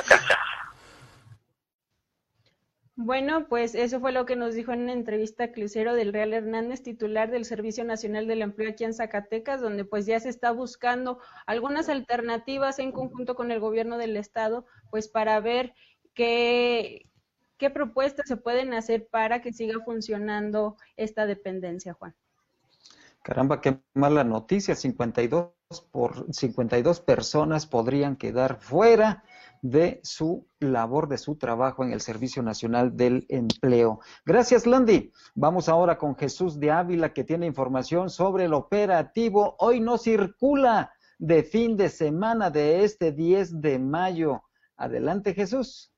[2.96, 6.80] Bueno, pues eso fue lo que nos dijo en una entrevista Crucero del Real Hernández,
[6.83, 11.18] titular del Servicio Nacional del Empleo aquí en Zacatecas, donde pues ya se está buscando
[11.46, 15.74] algunas alternativas en conjunto con el gobierno del estado, pues para ver
[16.14, 17.11] qué,
[17.59, 22.14] qué propuestas se pueden hacer para que siga funcionando esta dependencia, Juan.
[23.22, 29.24] Caramba, qué mala noticia, 52 por 52 personas podrían quedar fuera
[29.64, 34.00] de su labor, de su trabajo en el Servicio Nacional del Empleo.
[34.26, 35.10] Gracias, Landy.
[35.34, 39.56] Vamos ahora con Jesús de Ávila, que tiene información sobre el operativo.
[39.58, 44.42] Hoy no circula de fin de semana de este 10 de mayo.
[44.76, 45.90] Adelante, Jesús.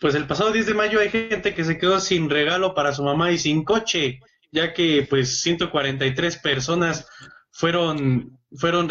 [0.00, 3.04] Pues el pasado 10 de mayo hay gente que se quedó sin regalo para su
[3.04, 4.18] mamá y sin coche,
[4.50, 7.06] ya que pues 143 personas
[7.50, 8.88] fueron fueron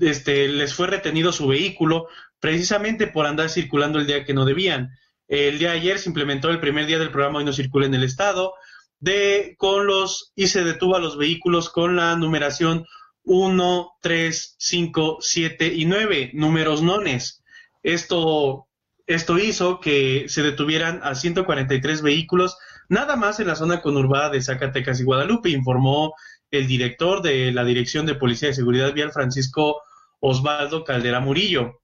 [0.00, 4.90] este les fue retenido su vehículo precisamente por andar circulando el día que no debían.
[5.26, 7.94] El día de ayer se implementó el primer día del programa Hoy no circula en
[7.94, 8.54] el estado,
[9.00, 12.86] de con los y se detuvo a los vehículos con la numeración
[13.22, 17.42] 1, 3, 5, 7 y 9, números nones.
[17.82, 18.68] Esto,
[19.06, 22.56] esto hizo que se detuvieran a 143 vehículos,
[22.88, 26.14] nada más en la zona conurbada de Zacatecas y Guadalupe, informó
[26.58, 29.82] el director de la Dirección de Policía de Seguridad Vial, Francisco
[30.20, 31.80] Osvaldo Caldera Murillo.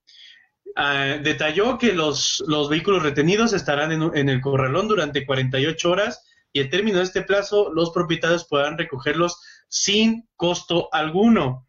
[0.77, 6.61] Ah, detalló que los, los, vehículos retenidos estarán en, el corralón durante 48 horas y
[6.61, 11.67] al término de este plazo los propietarios podrán recogerlos sin costo alguno.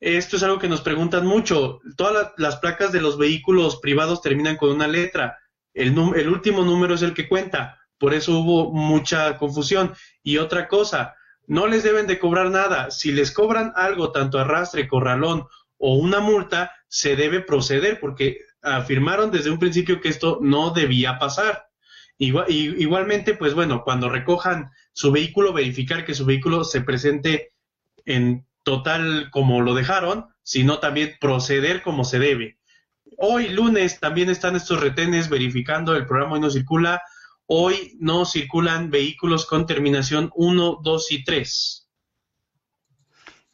[0.00, 1.80] Esto es algo que nos preguntan mucho.
[1.96, 5.38] Todas las placas de los vehículos privados terminan con una letra.
[5.72, 7.78] El, el último número es el que cuenta.
[7.98, 9.94] Por eso hubo mucha confusión.
[10.22, 11.14] Y otra cosa,
[11.46, 12.90] no les deben de cobrar nada.
[12.90, 15.46] Si les cobran algo, tanto arrastre, corralón
[15.78, 21.18] o una multa, se debe proceder porque afirmaron desde un principio que esto no debía
[21.18, 21.68] pasar.
[22.16, 27.52] Igual, igualmente, pues bueno, cuando recojan su vehículo, verificar que su vehículo se presente
[28.06, 32.58] en total como lo dejaron, sino también proceder como se debe.
[33.18, 37.02] Hoy lunes también están estos retenes verificando el programa Hoy no circula.
[37.46, 41.90] Hoy no circulan vehículos con terminación 1, 2 y 3.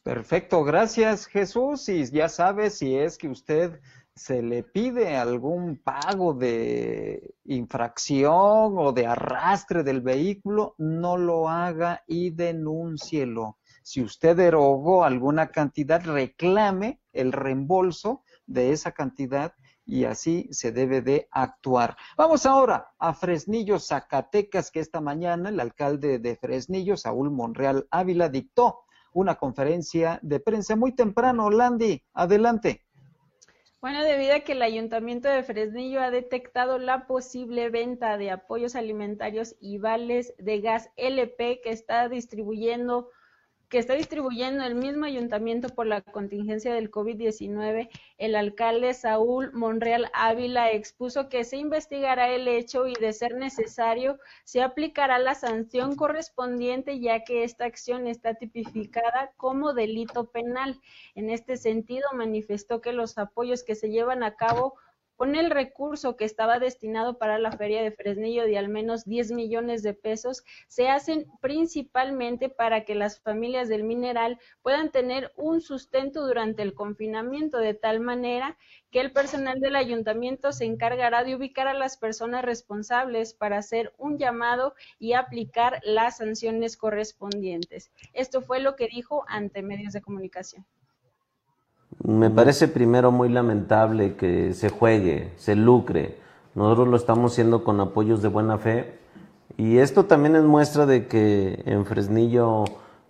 [0.03, 1.88] Perfecto, gracias Jesús.
[1.88, 3.81] Y ya sabe si es que usted
[4.14, 12.03] se le pide algún pago de infracción o de arrastre del vehículo, no lo haga
[12.07, 13.59] y denúncielo.
[13.83, 19.55] Si usted derogó alguna cantidad, reclame el reembolso de esa cantidad
[19.90, 21.96] y así se debe de actuar.
[22.16, 28.29] Vamos ahora a Fresnillo, Zacatecas, que esta mañana el alcalde de Fresnillo, Saúl Monreal Ávila,
[28.29, 31.50] dictó una conferencia de prensa muy temprano.
[31.50, 32.85] Landy, adelante.
[33.81, 38.76] Bueno, debido a que el Ayuntamiento de Fresnillo ha detectado la posible venta de apoyos
[38.76, 43.09] alimentarios y vales de gas LP que está distribuyendo
[43.71, 50.11] que está distribuyendo el mismo ayuntamiento por la contingencia del COVID-19, el alcalde Saúl Monreal
[50.13, 55.95] Ávila expuso que se investigará el hecho y, de ser necesario, se aplicará la sanción
[55.95, 60.81] correspondiente, ya que esta acción está tipificada como delito penal.
[61.15, 64.75] En este sentido, manifestó que los apoyos que se llevan a cabo
[65.21, 69.33] con el recurso que estaba destinado para la feria de Fresnillo de al menos 10
[69.33, 75.61] millones de pesos, se hacen principalmente para que las familias del mineral puedan tener un
[75.61, 78.57] sustento durante el confinamiento, de tal manera
[78.91, 83.93] que el personal del ayuntamiento se encargará de ubicar a las personas responsables para hacer
[83.99, 87.91] un llamado y aplicar las sanciones correspondientes.
[88.15, 90.65] Esto fue lo que dijo ante medios de comunicación.
[92.03, 96.18] Me parece primero muy lamentable que se juegue, se lucre.
[96.55, 98.98] Nosotros lo estamos haciendo con apoyos de buena fe
[99.57, 102.64] y esto también es muestra de que en Fresnillo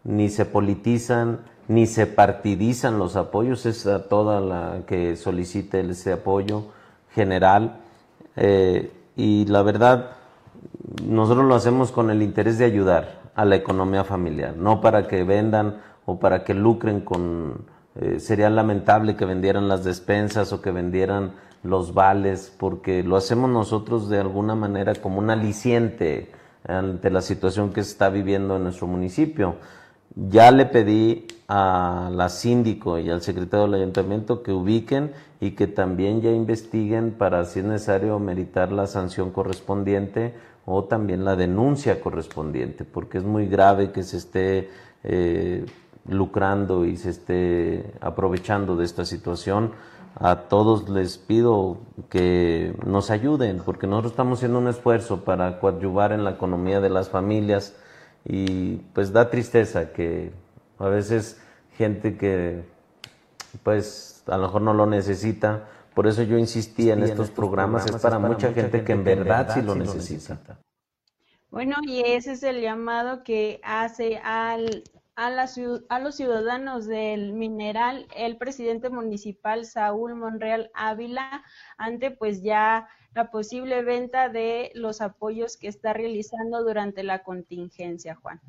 [0.04, 1.40] ni se politizan
[1.70, 6.64] ni se partidizan los apoyos, es a toda la que solicite ese apoyo
[7.14, 7.76] general.
[8.34, 10.16] Eh, y la verdad,
[11.06, 15.22] nosotros lo hacemos con el interés de ayudar a la economía familiar, no para que
[15.22, 17.66] vendan o para que lucren con
[17.96, 23.50] eh, sería lamentable que vendieran las despensas o que vendieran los vales, porque lo hacemos
[23.50, 26.30] nosotros de alguna manera como un aliciente
[26.66, 29.56] ante la situación que se está viviendo en nuestro municipio.
[30.14, 35.66] Ya le pedí a la síndico y al secretario del ayuntamiento que ubiquen y que
[35.66, 42.00] también ya investiguen para si es necesario meritar la sanción correspondiente o también la denuncia
[42.00, 44.70] correspondiente, porque es muy grave que se esté
[45.02, 45.64] eh,
[46.10, 49.72] lucrando y se esté aprovechando de esta situación.
[50.16, 56.12] A todos les pido que nos ayuden, porque nosotros estamos haciendo un esfuerzo para coadyuvar
[56.12, 57.76] en la economía de las familias
[58.24, 60.32] y pues da tristeza que
[60.78, 61.40] a veces
[61.76, 62.64] gente que
[63.62, 67.96] pues a lo mejor no lo necesita, por eso yo insistí en, estos, programas, es
[68.00, 70.58] para, mucha, gente, que en verdad, sí lo necesita.
[71.50, 74.84] Bueno, y ese es el llamado que hace al,
[75.16, 75.48] a, la,
[75.88, 81.44] a los ciudadanos del mineral el presidente municipal Saúl Monreal Ávila
[81.76, 88.14] ante pues ya la posible venta de los apoyos que está realizando durante la contingencia,
[88.14, 88.40] Juan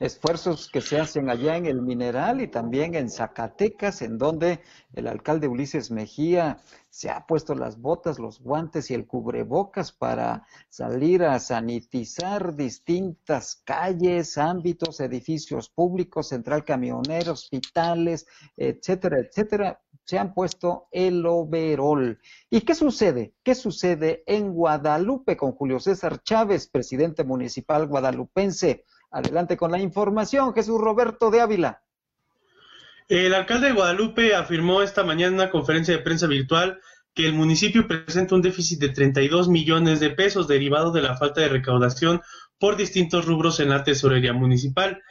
[0.00, 4.60] esfuerzos que se hacen allá en el Mineral y también en Zacatecas, en donde
[4.94, 6.58] el alcalde Ulises Mejía
[6.88, 13.56] se ha puesto las botas, los guantes y el cubrebocas para salir a sanitizar distintas
[13.64, 19.80] calles, ámbitos, edificios públicos, central camionero, hospitales, etcétera, etcétera.
[20.04, 22.18] Se han puesto el overol.
[22.48, 23.34] ¿Y qué sucede?
[23.44, 28.86] ¿Qué sucede en Guadalupe con Julio César Chávez, presidente municipal guadalupense?
[29.10, 31.82] Adelante con la información, Jesús Roberto de Ávila.
[33.08, 36.80] El alcalde de Guadalupe afirmó esta mañana en una conferencia de prensa virtual
[37.12, 41.40] que el municipio presenta un déficit de 32 millones de pesos derivado de la falta
[41.40, 42.22] de recaudación
[42.58, 45.02] por distintos rubros en la tesorería municipal.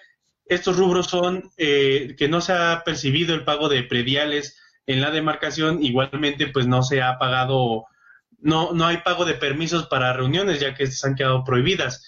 [0.46, 4.58] Estos rubros son eh, que no se ha percibido el pago de prediales
[4.88, 7.86] en la demarcación, igualmente pues no se ha pagado,
[8.40, 12.06] no, no hay pago de permisos para reuniones ya que se han quedado prohibidas.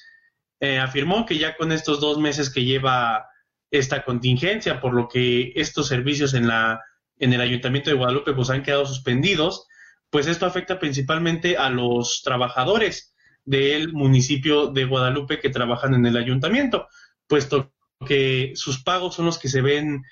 [0.61, 3.27] Eh, afirmó que ya con estos dos meses que lleva
[3.71, 6.79] esta contingencia, por lo que estos servicios en, la,
[7.17, 9.67] en el Ayuntamiento de Guadalupe pues han quedado suspendidos,
[10.11, 16.15] pues esto afecta principalmente a los trabajadores del municipio de Guadalupe que trabajan en el
[16.15, 16.87] ayuntamiento,
[17.27, 17.73] puesto
[18.05, 20.03] que sus pagos son los que se ven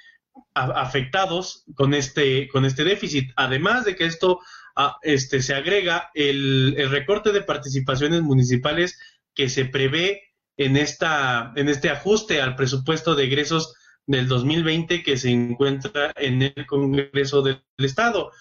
[0.56, 3.32] afectados con este, con este déficit.
[3.36, 4.40] Además de que esto
[4.76, 9.00] ah, este, se agrega el, el recorte de participaciones municipales
[9.36, 10.29] que se prevé
[10.60, 13.74] en, esta, en este ajuste al presupuesto de egresos
[14.06, 18.32] del 2020 que se encuentra en el Congreso del Estado.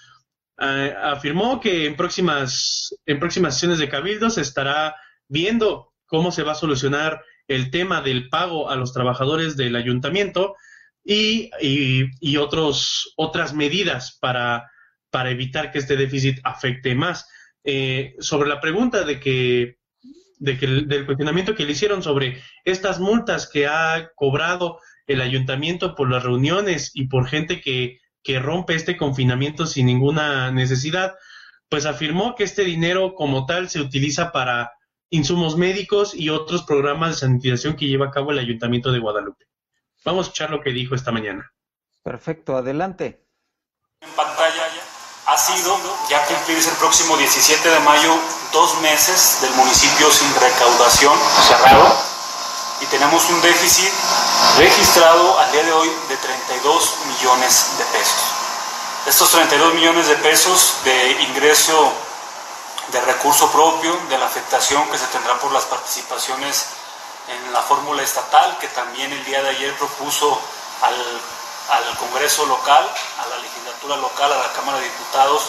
[0.58, 4.96] Ah, afirmó que en próximas, en próximas sesiones de Cabildo se estará
[5.28, 10.56] viendo cómo se va a solucionar el tema del pago a los trabajadores del ayuntamiento
[11.04, 14.68] y, y, otros, otras medidas para,
[15.10, 17.28] para evitar que este déficit afecte más.
[17.62, 19.77] Eh, sobre la pregunta de que
[20.38, 25.94] de que, del cuestionamiento que le hicieron sobre estas multas que ha cobrado el ayuntamiento
[25.94, 31.14] por las reuniones y por gente que, que rompe este confinamiento sin ninguna necesidad,
[31.68, 34.72] pues afirmó que este dinero como tal se utiliza para
[35.10, 39.46] insumos médicos y otros programas de sanitización que lleva a cabo el ayuntamiento de Guadalupe.
[40.04, 41.52] Vamos a escuchar lo que dijo esta mañana.
[42.02, 43.26] Perfecto, adelante.
[44.00, 44.68] En pantalla
[45.26, 45.76] ha sido
[46.08, 48.14] ya cumplirse el próximo 17 de mayo
[48.52, 51.96] dos meses del municipio sin recaudación cerrado
[52.80, 53.92] y tenemos un déficit
[54.56, 58.22] registrado al día de hoy de 32 millones de pesos.
[59.06, 61.92] Estos 32 millones de pesos de ingreso
[62.92, 66.66] de recurso propio, de la afectación que se tendrá por las participaciones
[67.28, 70.40] en la fórmula estatal, que también el día de ayer propuso
[70.82, 70.96] al
[71.70, 72.88] al Congreso local,
[73.20, 75.42] a la legislatura local, a la Cámara de Diputados,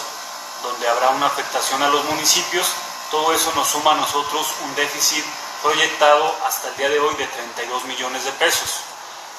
[0.62, 2.66] donde habrá una afectación a los municipios.
[3.10, 5.24] Todo eso nos suma a nosotros un déficit
[5.62, 8.82] proyectado hasta el día de hoy de 32 millones de pesos,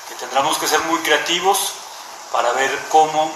[0.09, 1.73] que tendremos que ser muy creativos
[2.33, 3.31] para ver cómo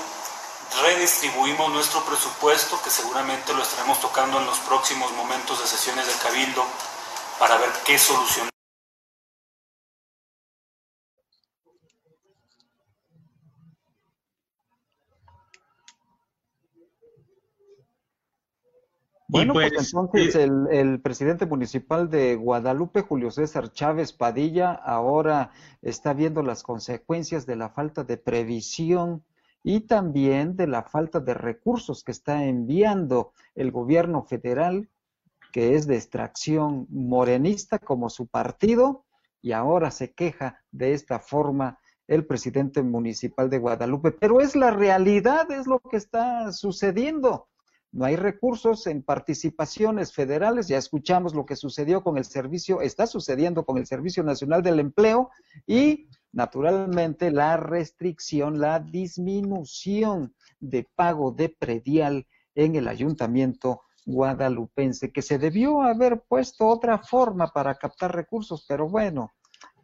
[0.82, 6.14] redistribuimos nuestro presupuesto, que seguramente lo estaremos tocando en los próximos momentos de sesiones de
[6.16, 6.66] Cabildo,
[7.40, 8.50] para ver qué solución
[19.36, 25.52] Bueno, pues, pues entonces el, el, presidente municipal de Guadalupe, Julio César Chávez Padilla, ahora
[25.82, 29.26] está viendo las consecuencias de la falta de previsión
[29.62, 34.90] y también de la falta de recursos que está enviando el gobierno federal,
[35.52, 39.04] que es de extracción morenista como su partido,
[39.42, 41.78] y ahora se queja de esta forma
[42.08, 44.12] el presidente municipal de Guadalupe.
[44.12, 47.50] Pero es la realidad, es lo que está sucediendo
[47.96, 53.08] no hay recursos en participaciones federales, ya escuchamos lo que sucedió con el servicio, está
[53.08, 55.30] sucediendo con el Servicio Nacional del Empleo
[55.66, 65.22] y naturalmente la restricción, la disminución de pago de predial en el ayuntamiento guadalupense, que
[65.22, 69.32] se debió haber puesto otra forma para captar recursos, pero bueno,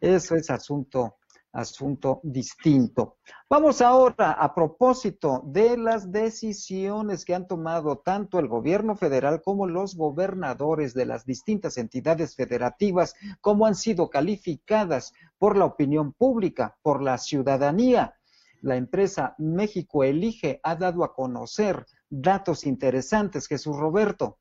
[0.02, 1.16] eso es asunto
[1.52, 3.18] asunto distinto.
[3.48, 9.66] Vamos ahora a propósito de las decisiones que han tomado tanto el gobierno federal como
[9.66, 16.78] los gobernadores de las distintas entidades federativas, como han sido calificadas por la opinión pública,
[16.82, 18.14] por la ciudadanía.
[18.62, 23.46] La empresa México Elige ha dado a conocer datos interesantes.
[23.46, 24.38] Jesús Roberto.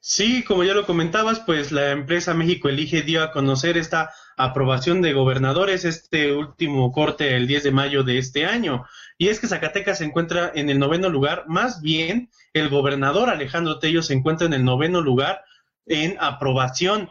[0.00, 5.02] Sí, como ya lo comentabas, pues la empresa México Elige dio a conocer esta aprobación
[5.02, 8.84] de gobernadores, este último corte el 10 de mayo de este año.
[9.18, 13.78] Y es que Zacatecas se encuentra en el noveno lugar, más bien el gobernador Alejandro
[13.78, 15.42] Tello se encuentra en el noveno lugar
[15.86, 17.10] en aprobación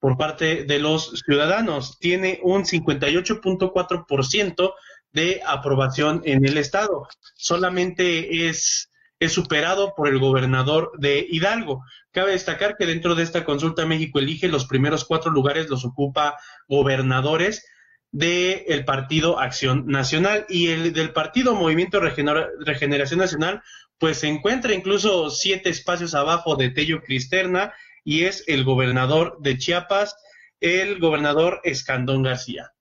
[0.00, 1.98] por parte de los ciudadanos.
[1.98, 4.74] Tiene un 58.4%
[5.12, 7.08] de aprobación en el estado.
[7.36, 8.90] Solamente es
[9.24, 11.84] es superado por el gobernador de Hidalgo.
[12.12, 16.36] Cabe destacar que dentro de esta consulta México elige los primeros cuatro lugares los ocupa
[16.68, 17.66] gobernadores
[18.12, 23.62] del partido Acción Nacional y el del partido Movimiento Regeneración Nacional
[23.98, 27.72] pues se encuentra incluso siete espacios abajo de Tello Cristerna
[28.04, 30.16] y es el gobernador de Chiapas,
[30.60, 32.72] el gobernador Escandón García.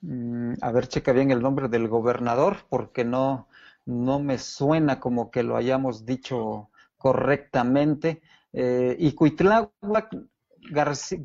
[0.00, 3.48] Mm, a ver, checa bien el nombre del gobernador porque no,
[3.88, 6.68] no me suena como que lo hayamos dicho
[6.98, 8.20] correctamente.
[8.52, 10.14] Eh, y Cuitláhuac
[10.70, 11.20] García,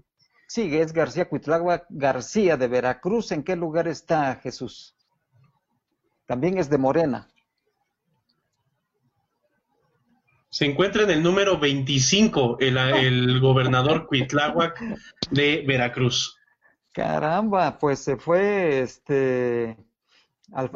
[0.48, 3.34] sí, es García Cuitláhuac García de Veracruz.
[3.34, 4.96] ¿En qué lugar está Jesús?
[6.26, 7.28] También es de Morena.
[10.50, 14.82] Se encuentra en el número 25 el, el gobernador Cuitláhuac
[15.32, 16.40] de Veracruz.
[16.94, 19.76] Caramba, pues se fue este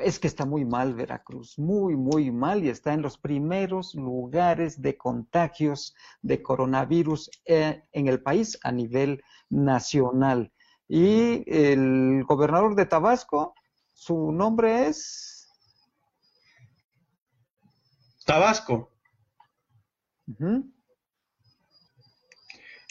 [0.04, 4.82] es que está muy mal Veracruz, muy, muy mal y está en los primeros lugares
[4.82, 10.52] de contagios de coronavirus eh, en el país a nivel nacional.
[10.88, 13.54] Y el gobernador de Tabasco,
[13.94, 15.48] su nombre es...
[18.26, 18.92] Tabasco.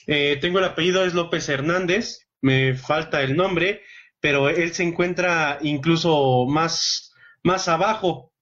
[0.06, 3.82] Eh, tengo el apellido, es López Hernández, me falta el nombre
[4.26, 7.14] pero él se encuentra incluso más,
[7.44, 8.32] más abajo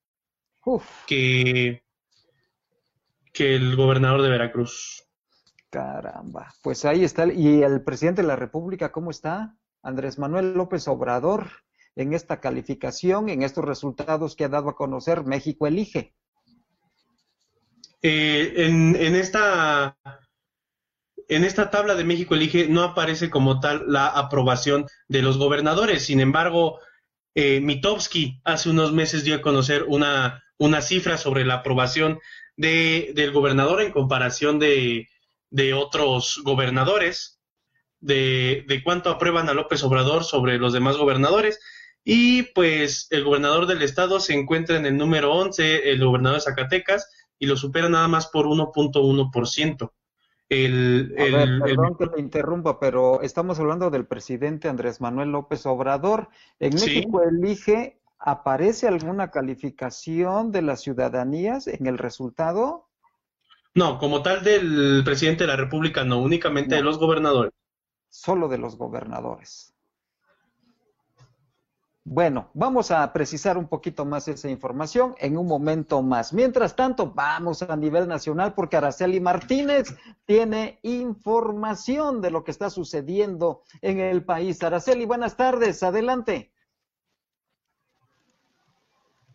[1.06, 1.84] que,
[3.34, 5.06] que el gobernador de Veracruz.
[5.68, 7.30] Caramba, pues ahí está.
[7.30, 9.58] ¿Y el presidente de la República cómo está?
[9.82, 11.50] Andrés Manuel López Obrador,
[11.96, 16.14] en esta calificación, en estos resultados que ha dado a conocer México Elige.
[18.00, 19.98] Eh, en, en, esta
[21.28, 26.04] en esta tabla de México Elige no aparece como tal la aprobación de los gobernadores.
[26.04, 26.80] Sin embargo,
[27.34, 32.20] eh, Mitowski hace unos meses dio a conocer una, una cifra sobre la aprobación
[32.56, 35.08] de, del gobernador en comparación de,
[35.50, 37.40] de otros gobernadores,
[38.00, 41.58] de, de, cuánto aprueban a López Obrador sobre los demás gobernadores.
[42.04, 46.44] Y pues el gobernador del estado se encuentra en el número 11, el gobernador de
[46.44, 49.90] Zacatecas, y lo supera nada más por 1.1%.
[50.48, 56.28] El, perdón que te interrumpa, pero estamos hablando del presidente Andrés Manuel López Obrador.
[56.60, 62.88] En México elige, ¿aparece alguna calificación de las ciudadanías en el resultado?
[63.74, 67.52] No, como tal del presidente de la República, no, únicamente de los gobernadores.
[68.08, 69.73] Solo de los gobernadores.
[72.06, 76.34] Bueno, vamos a precisar un poquito más esa información en un momento más.
[76.34, 79.96] Mientras tanto, vamos a nivel nacional porque Araceli Martínez
[80.26, 84.62] tiene información de lo que está sucediendo en el país.
[84.62, 86.53] Araceli, buenas tardes, adelante.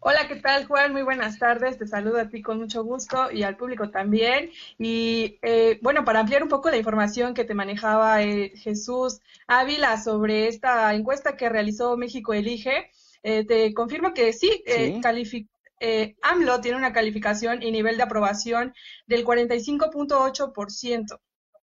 [0.01, 0.93] Hola, ¿qué tal, Juan?
[0.93, 1.77] Muy buenas tardes.
[1.77, 4.49] Te saludo a ti con mucho gusto y al público también.
[4.77, 10.01] Y eh, bueno, para ampliar un poco la información que te manejaba eh, Jesús Ávila
[10.01, 12.91] sobre esta encuesta que realizó México Elige,
[13.23, 15.01] eh, te confirmo que sí, sí.
[16.21, 18.73] AMLO tiene una calificación y nivel de aprobación
[19.05, 21.19] del 45.8%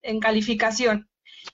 [0.04, 1.10] en calificación.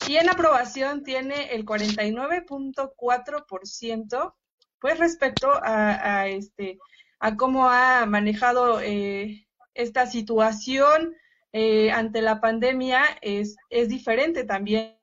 [0.08, 4.36] Y en aprobación tiene el 49.4%
[4.80, 6.80] pues respecto a, este
[7.20, 11.16] a cómo ha manejado eh, esta situación
[11.52, 14.98] eh, ante la pandemia es, es diferente también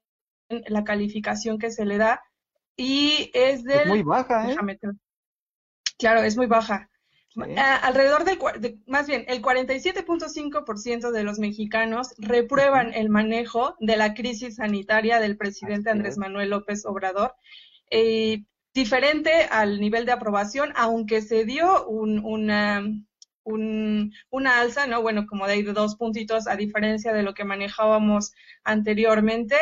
[0.48, 2.22] la calificación que se le da
[2.76, 4.56] y es de muy baja, ¿eh?
[5.98, 6.90] Claro, es muy baja.
[7.82, 14.56] alrededor del, más bien, el 47.5% de los mexicanos reprueban el manejo de la crisis
[14.56, 17.34] sanitaria del presidente Andrés Manuel López Obrador.
[17.90, 18.44] Eh,
[18.74, 22.84] diferente al nivel de aprobación, aunque se dio una,
[23.44, 25.00] una alza, ¿no?
[25.00, 28.32] Bueno, como de dos puntitos a diferencia de lo que manejábamos
[28.64, 29.56] anteriormente.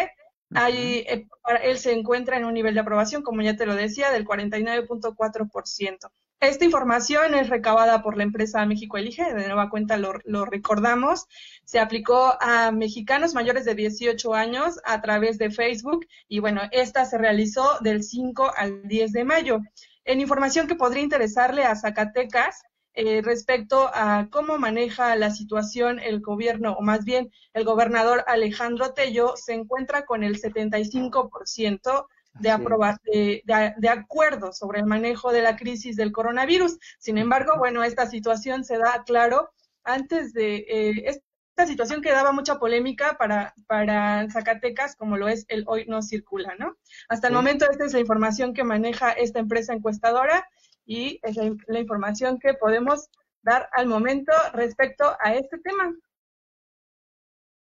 [0.55, 1.27] Ahí, eh,
[1.63, 6.11] él se encuentra en un nivel de aprobación, como ya te lo decía, del 49.4%.
[6.43, 11.29] Esta información es recabada por la empresa México Elige, de nueva cuenta lo, recordamos.
[11.65, 17.05] Se aplicó a mexicanos mayores de 18 años a través de Facebook y bueno, esta
[17.05, 19.61] se realizó del 5 al 10 de mayo.
[20.05, 22.65] En información que podría interesarle a Zacatecas,
[22.95, 28.95] eh, respecto a cómo maneja la situación el gobierno, o más bien el gobernador Alejandro
[28.95, 32.09] Tello, se encuentra con el 75%
[32.41, 36.79] de, de, de, acuerdo sobre el manejo de la crisis del coronavirus.
[36.99, 39.51] Sin embargo, bueno, esta situación se da claro
[39.85, 45.45] antes de eh, esta situación que daba mucha polémica para, para Zacatecas, como lo es
[45.49, 46.77] el hoy no circula, ¿no?
[47.09, 50.49] Hasta el momento esta es la información que maneja esta empresa encuestadora
[50.85, 53.09] y es la información que podemos
[53.43, 55.95] dar al momento respecto a este tema.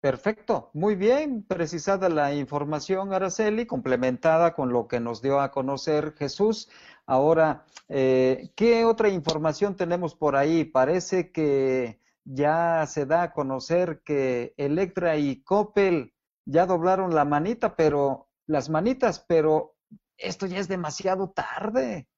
[0.07, 6.15] Perfecto, muy bien, precisada la información, Araceli, complementada con lo que nos dio a conocer
[6.17, 6.71] Jesús.
[7.07, 10.65] Ahora, eh, ¿qué otra información tenemos por ahí?
[10.65, 17.75] Parece que ya se da a conocer que Electra y Coppel ya doblaron la manita,
[17.75, 19.75] pero las manitas, pero
[20.17, 22.09] esto ya es demasiado tarde.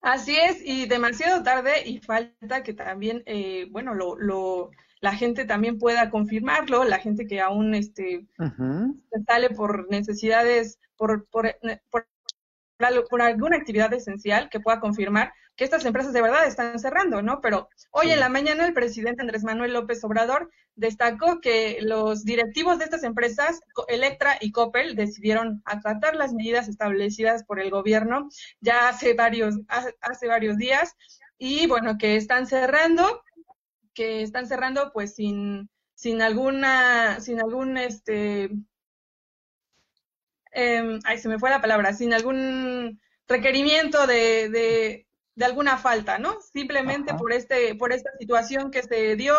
[0.00, 4.70] Así es, y demasiado tarde y falta que también, eh, bueno, lo, lo
[5.04, 8.26] la gente también pueda confirmarlo, la gente que aún este,
[9.26, 11.54] sale por necesidades, por, por,
[11.90, 12.08] por,
[13.10, 17.42] por, alguna actividad esencial que pueda confirmar que estas empresas de verdad están cerrando, ¿no?
[17.42, 22.78] Pero hoy en la mañana el presidente Andrés Manuel López Obrador destacó que los directivos
[22.78, 28.30] de estas empresas, Electra y Coppel, decidieron acatar las medidas establecidas por el gobierno
[28.60, 30.96] ya hace varios, hace varios días.
[31.36, 33.20] Y bueno, que están cerrando
[33.94, 38.50] que están cerrando pues sin, sin alguna, sin algún, este,
[40.52, 46.18] eh, ay, se me fue la palabra, sin algún requerimiento de, de, de alguna falta,
[46.18, 46.40] ¿no?
[46.40, 49.34] Simplemente por este, por esta situación que se dio,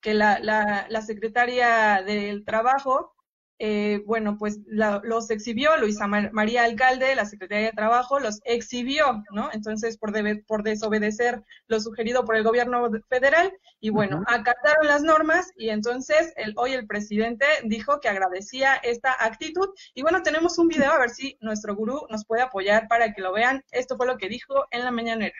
[0.00, 3.14] que la, la, la secretaria del trabajo
[3.62, 9.50] eh, bueno, pues los exhibió, Luisa María Alcalde, la Secretaría de Trabajo, los exhibió, ¿no?
[9.52, 10.14] Entonces, por,
[10.46, 16.32] por desobedecer lo sugerido por el gobierno federal, y bueno, acataron las normas, y entonces
[16.36, 20.98] el, hoy el presidente dijo que agradecía esta actitud, y bueno, tenemos un video, a
[20.98, 23.62] ver si nuestro gurú nos puede apoyar para que lo vean.
[23.72, 25.36] Esto fue lo que dijo en la mañanera.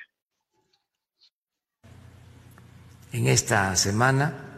[3.12, 4.49] En esta semana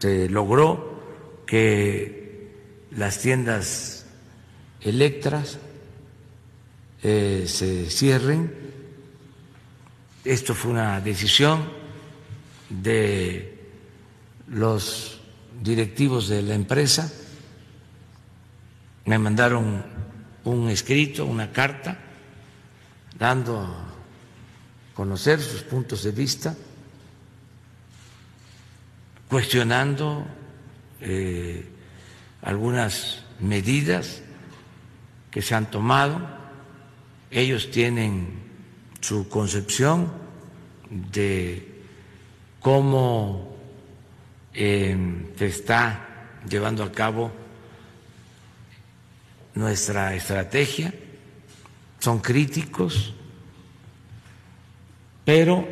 [0.00, 0.98] se logró
[1.46, 2.48] que
[2.92, 4.06] las tiendas
[4.80, 5.58] electras
[7.02, 8.52] eh, se cierren.
[10.24, 11.68] Esto fue una decisión
[12.68, 13.58] de
[14.48, 15.20] los
[15.62, 17.12] directivos de la empresa.
[19.04, 19.84] Me mandaron
[20.44, 21.98] un escrito, una carta,
[23.18, 23.86] dando a
[24.94, 26.56] conocer sus puntos de vista,
[29.30, 30.26] cuestionando
[31.00, 31.64] eh,
[32.42, 34.22] algunas medidas
[35.30, 36.20] que se han tomado.
[37.30, 38.40] Ellos tienen
[39.00, 40.10] su concepción
[40.90, 41.84] de
[42.58, 43.56] cómo
[44.52, 44.96] eh,
[45.38, 46.08] se está
[46.48, 47.30] llevando a cabo
[49.54, 50.92] nuestra estrategia,
[52.00, 53.14] son críticos,
[55.24, 55.68] pero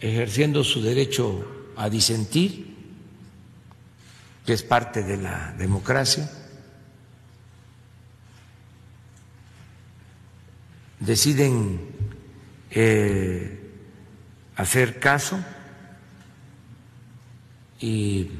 [0.00, 1.51] ejerciendo su derecho
[1.82, 2.76] a disentir,
[4.46, 6.30] que es parte de la democracia,
[11.00, 11.80] deciden
[12.70, 13.68] eh,
[14.54, 15.44] hacer caso
[17.80, 18.30] y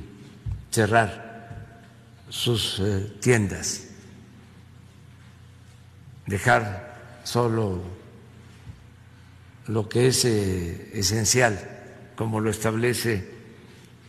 [0.70, 1.82] cerrar
[2.28, 3.88] sus eh, tiendas,
[6.26, 7.82] dejar solo
[9.66, 11.80] lo que es eh, esencial,
[12.14, 13.31] como lo establece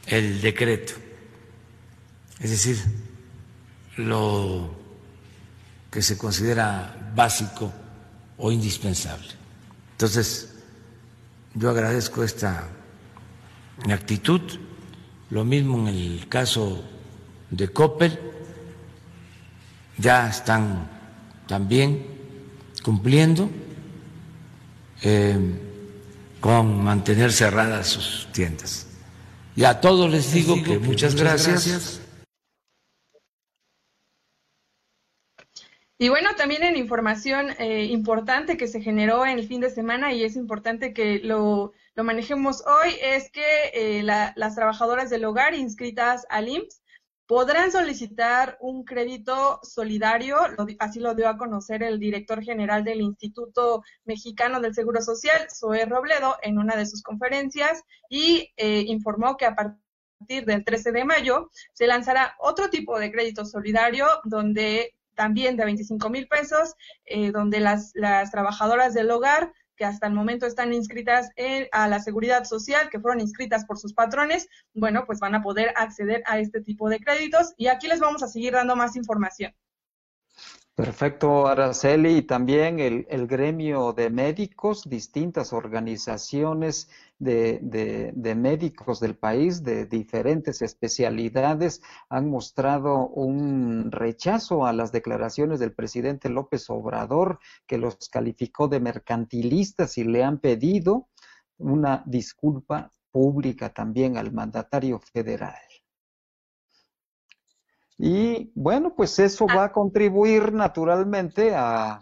[0.08, 0.94] el decreto
[2.44, 2.78] es decir,
[3.96, 4.76] lo
[5.90, 7.72] que se considera básico
[8.38, 9.30] o indispensable.
[9.92, 10.54] Entonces,
[11.54, 12.68] yo agradezco esta
[13.90, 14.42] actitud,
[15.30, 16.84] lo mismo en el caso
[17.50, 18.20] de Coppel,
[19.98, 20.90] ya están
[21.48, 22.08] también
[22.84, 23.50] cumpliendo
[25.02, 25.40] eh,
[26.42, 28.88] con mantener cerradas sus tiendas.
[29.56, 32.02] Y a todos les digo que muchas gracias.
[36.00, 40.12] Y bueno, también en información eh, importante que se generó en el fin de semana
[40.12, 45.54] y es importante que lo, lo manejemos hoy, es que eh, las trabajadoras del hogar
[45.54, 46.83] inscritas al IMSS
[47.28, 50.38] podrán solicitar un crédito solidario,
[50.80, 55.86] así lo dio a conocer el director general del Instituto Mexicano del Seguro Social, Zoe
[55.86, 61.06] Robledo, en una de sus conferencias y eh, informó que a partir del 13 de
[61.06, 66.74] mayo se lanzará otro tipo de crédito solidario donde también de 25 mil pesos,
[67.06, 71.30] eh, donde las, las trabajadoras del hogar que hasta el momento están inscritas
[71.72, 75.74] a la seguridad social, que fueron inscritas por sus patrones, bueno, pues van a poder
[75.76, 79.54] acceder a este tipo de créditos y aquí les vamos a seguir dando más información.
[80.76, 89.00] Perfecto, Araceli, y también el, el gremio de médicos, distintas organizaciones de, de, de, médicos
[89.00, 96.68] del país de diferentes especialidades han mostrado un rechazo a las declaraciones del presidente López
[96.72, 101.08] Obrador, que los calificó de mercantilistas y le han pedido
[101.60, 105.73] una disculpa pública también al mandatario federal.
[107.98, 112.02] Y bueno, pues eso va a contribuir naturalmente a,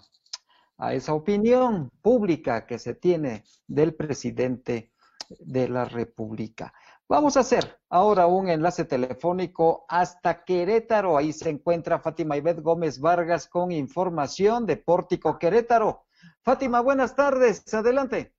[0.77, 4.91] a, esa opinión pública que se tiene del presidente
[5.39, 6.73] de la República.
[7.07, 11.17] Vamos a hacer ahora un enlace telefónico hasta Querétaro.
[11.17, 16.05] Ahí se encuentra Fátima Ibet Gómez Vargas con información de Pórtico Querétaro.
[16.41, 17.61] Fátima, buenas tardes.
[17.73, 18.33] Adelante.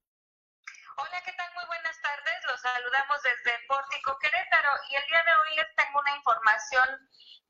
[0.96, 1.52] Hola, ¿qué tal?
[1.54, 2.34] Muy buenas tardes.
[2.48, 6.88] Los saludamos desde Pórtico Querétaro y el día de hoy les tengo una información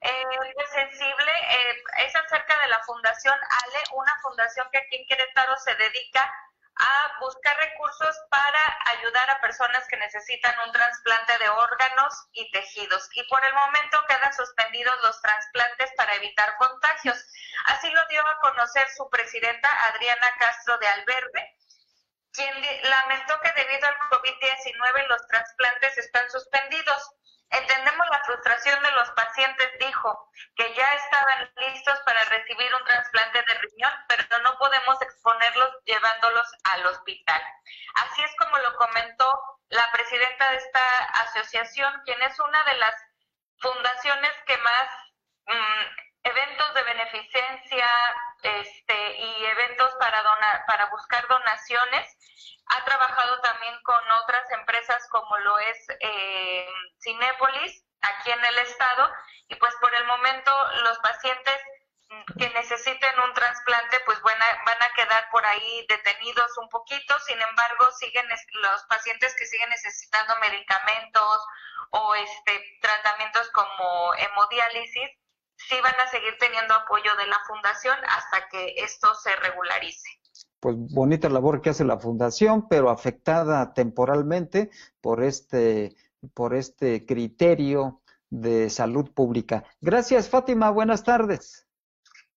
[0.03, 1.33] eh, sensible.
[1.51, 6.33] Eh, es acerca de la Fundación ALE, una fundación que aquí en Querétaro se dedica
[6.75, 8.61] a buscar recursos para
[8.97, 13.09] ayudar a personas que necesitan un trasplante de órganos y tejidos.
[13.15, 17.25] Y por el momento quedan suspendidos los trasplantes para evitar contagios.
[17.67, 21.57] Así lo dio a conocer su presidenta Adriana Castro de Alberbe,
[22.33, 27.11] quien lamentó que debido al COVID-19 los trasplantes están suspendidos.
[27.53, 33.43] Entendemos la frustración de los pacientes, dijo, que ya estaban listos para recibir un trasplante
[33.43, 37.43] de riñón, pero no podemos exponerlos llevándolos al hospital.
[37.97, 42.95] Así es como lo comentó la presidenta de esta asociación, quien es una de las
[43.59, 44.89] fundaciones que más
[45.47, 45.83] mm,
[46.25, 47.89] eventos de beneficencia
[48.43, 52.17] este, y eventos para, donar, para buscar donaciones
[52.67, 56.67] ha trabajado también con otras empresas como lo es eh,
[57.03, 59.11] Cinépolis aquí en el estado
[59.49, 60.53] y pues por el momento
[60.85, 61.57] los pacientes
[62.39, 67.19] que necesiten un trasplante pues van a, van a quedar por ahí detenidos un poquito,
[67.21, 71.47] sin embargo siguen los pacientes que siguen necesitando medicamentos
[71.91, 75.11] o este tratamientos como hemodiálisis
[75.57, 80.22] sí van a seguir teniendo apoyo de la fundación hasta que esto se regularice
[80.63, 85.97] pues bonita labor que hace la fundación, pero afectada temporalmente por este,
[86.35, 88.01] por este criterio
[88.31, 89.65] de salud pública.
[89.81, 90.71] Gracias, Fátima.
[90.71, 91.67] Buenas tardes.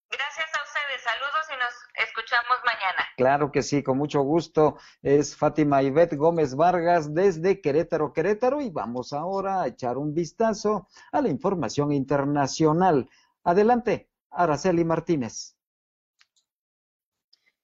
[0.10, 1.04] Gracias a ustedes.
[1.04, 3.06] Saludos y nos escuchamos mañana.
[3.16, 4.80] Claro que sí, con mucho gusto.
[5.04, 8.60] Es Fátima Ivette Gómez Vargas desde Querétaro, Querétaro.
[8.60, 13.08] Y vamos ahora a echar un vistazo a la información internacional.
[13.44, 15.56] Adelante, Araceli Martínez.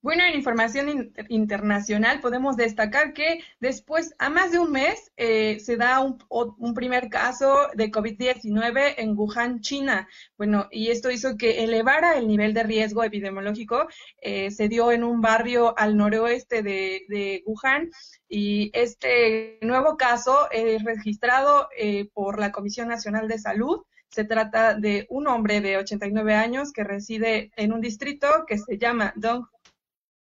[0.04, 5.78] Bueno, en información internacional podemos destacar que después, a más de un mes, eh, se
[5.78, 10.08] da un, primer caso de COVID-19 en Wuhan, China.
[10.39, 13.88] Bueno, y esto hizo que elevara el nivel de riesgo epidemiológico.
[14.22, 17.91] Eh, se dio en un barrio al noroeste de, Wuhan
[18.28, 23.84] y este nuevo caso es registrado eh, por la Comisión Nacional de Salud.
[24.10, 28.80] Se trata de un hombre de 89 años que reside en un distrito que se
[28.80, 29.45] llama Dong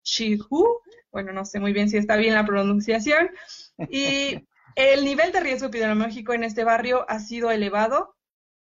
[0.04, 0.82] Shihu,
[1.12, 3.30] bueno, no sé muy bien si está bien la pronunciación,
[3.89, 8.16] y el nivel de riesgo epidemiológico en este barrio ha sido elevado,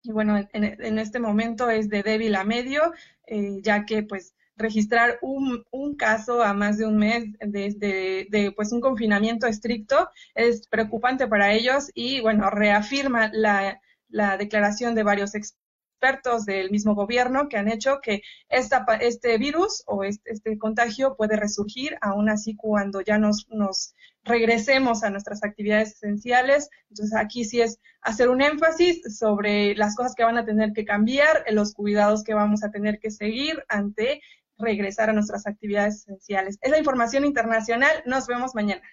[0.03, 2.93] y bueno, en, este momento es de débil a medio,
[3.25, 8.51] eh, ya que pues registrar un, un, caso a más de un mes desde de,
[8.55, 15.03] pues un confinamiento estricto es preocupante para ellos y bueno, reafirma la, la declaración de
[15.03, 15.62] varios expertos
[16.03, 21.15] expertos del mismo gobierno que han hecho que esta, este virus o este, este, contagio
[21.15, 26.69] puede resurgir, aún así cuando ya nos, nos regresemos a nuestras actividades esenciales.
[26.89, 30.83] Entonces aquí sí es hacer un énfasis sobre las cosas que van a tener que
[30.83, 34.21] cambiar, los cuidados que vamos a tener que seguir ante
[34.57, 36.57] regresar a nuestras actividades esenciales.
[36.61, 38.03] Es la información internacional.
[38.05, 38.83] Nos vemos mañana.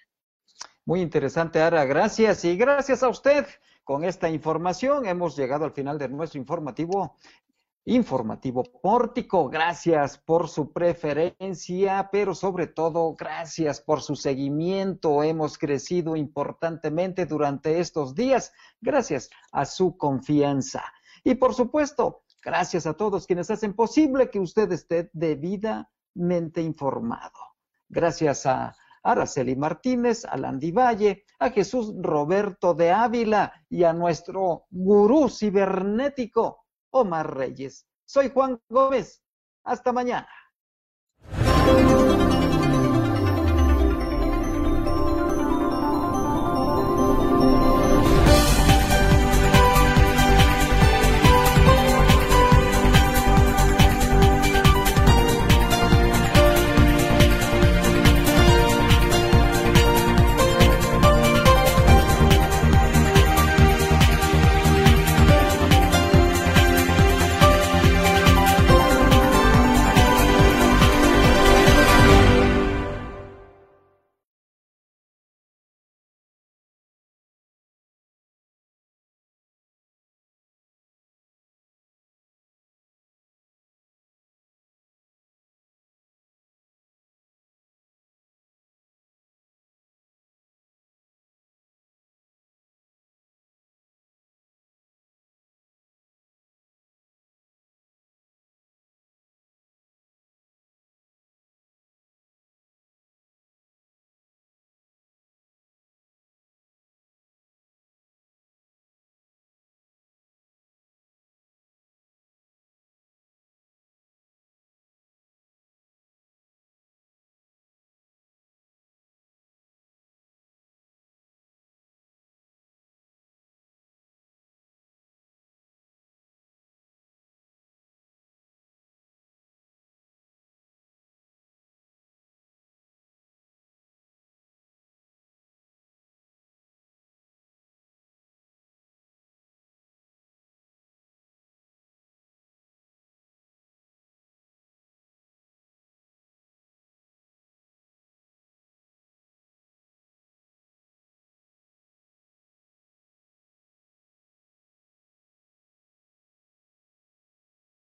[0.85, 1.83] Muy interesante, Ara.
[1.85, 3.45] Gracias y gracias a usted.
[3.83, 7.17] Con esta información hemos llegado al final de nuestro informativo.
[7.85, 15.23] Informativo Pórtico, gracias por su preferencia, pero sobre todo gracias por su seguimiento.
[15.23, 20.83] Hemos crecido importantemente durante estos días, gracias a su confianza.
[21.23, 27.39] Y por supuesto, gracias a todos quienes hacen posible que usted esté debidamente informado.
[27.89, 34.65] Gracias a Araceli Martínez, a Landy Valle, a Jesús Roberto de Ávila y a nuestro
[34.69, 37.87] gurú cibernético, Omar Reyes.
[38.05, 39.23] Soy Juan Gómez.
[39.63, 40.29] Hasta mañana.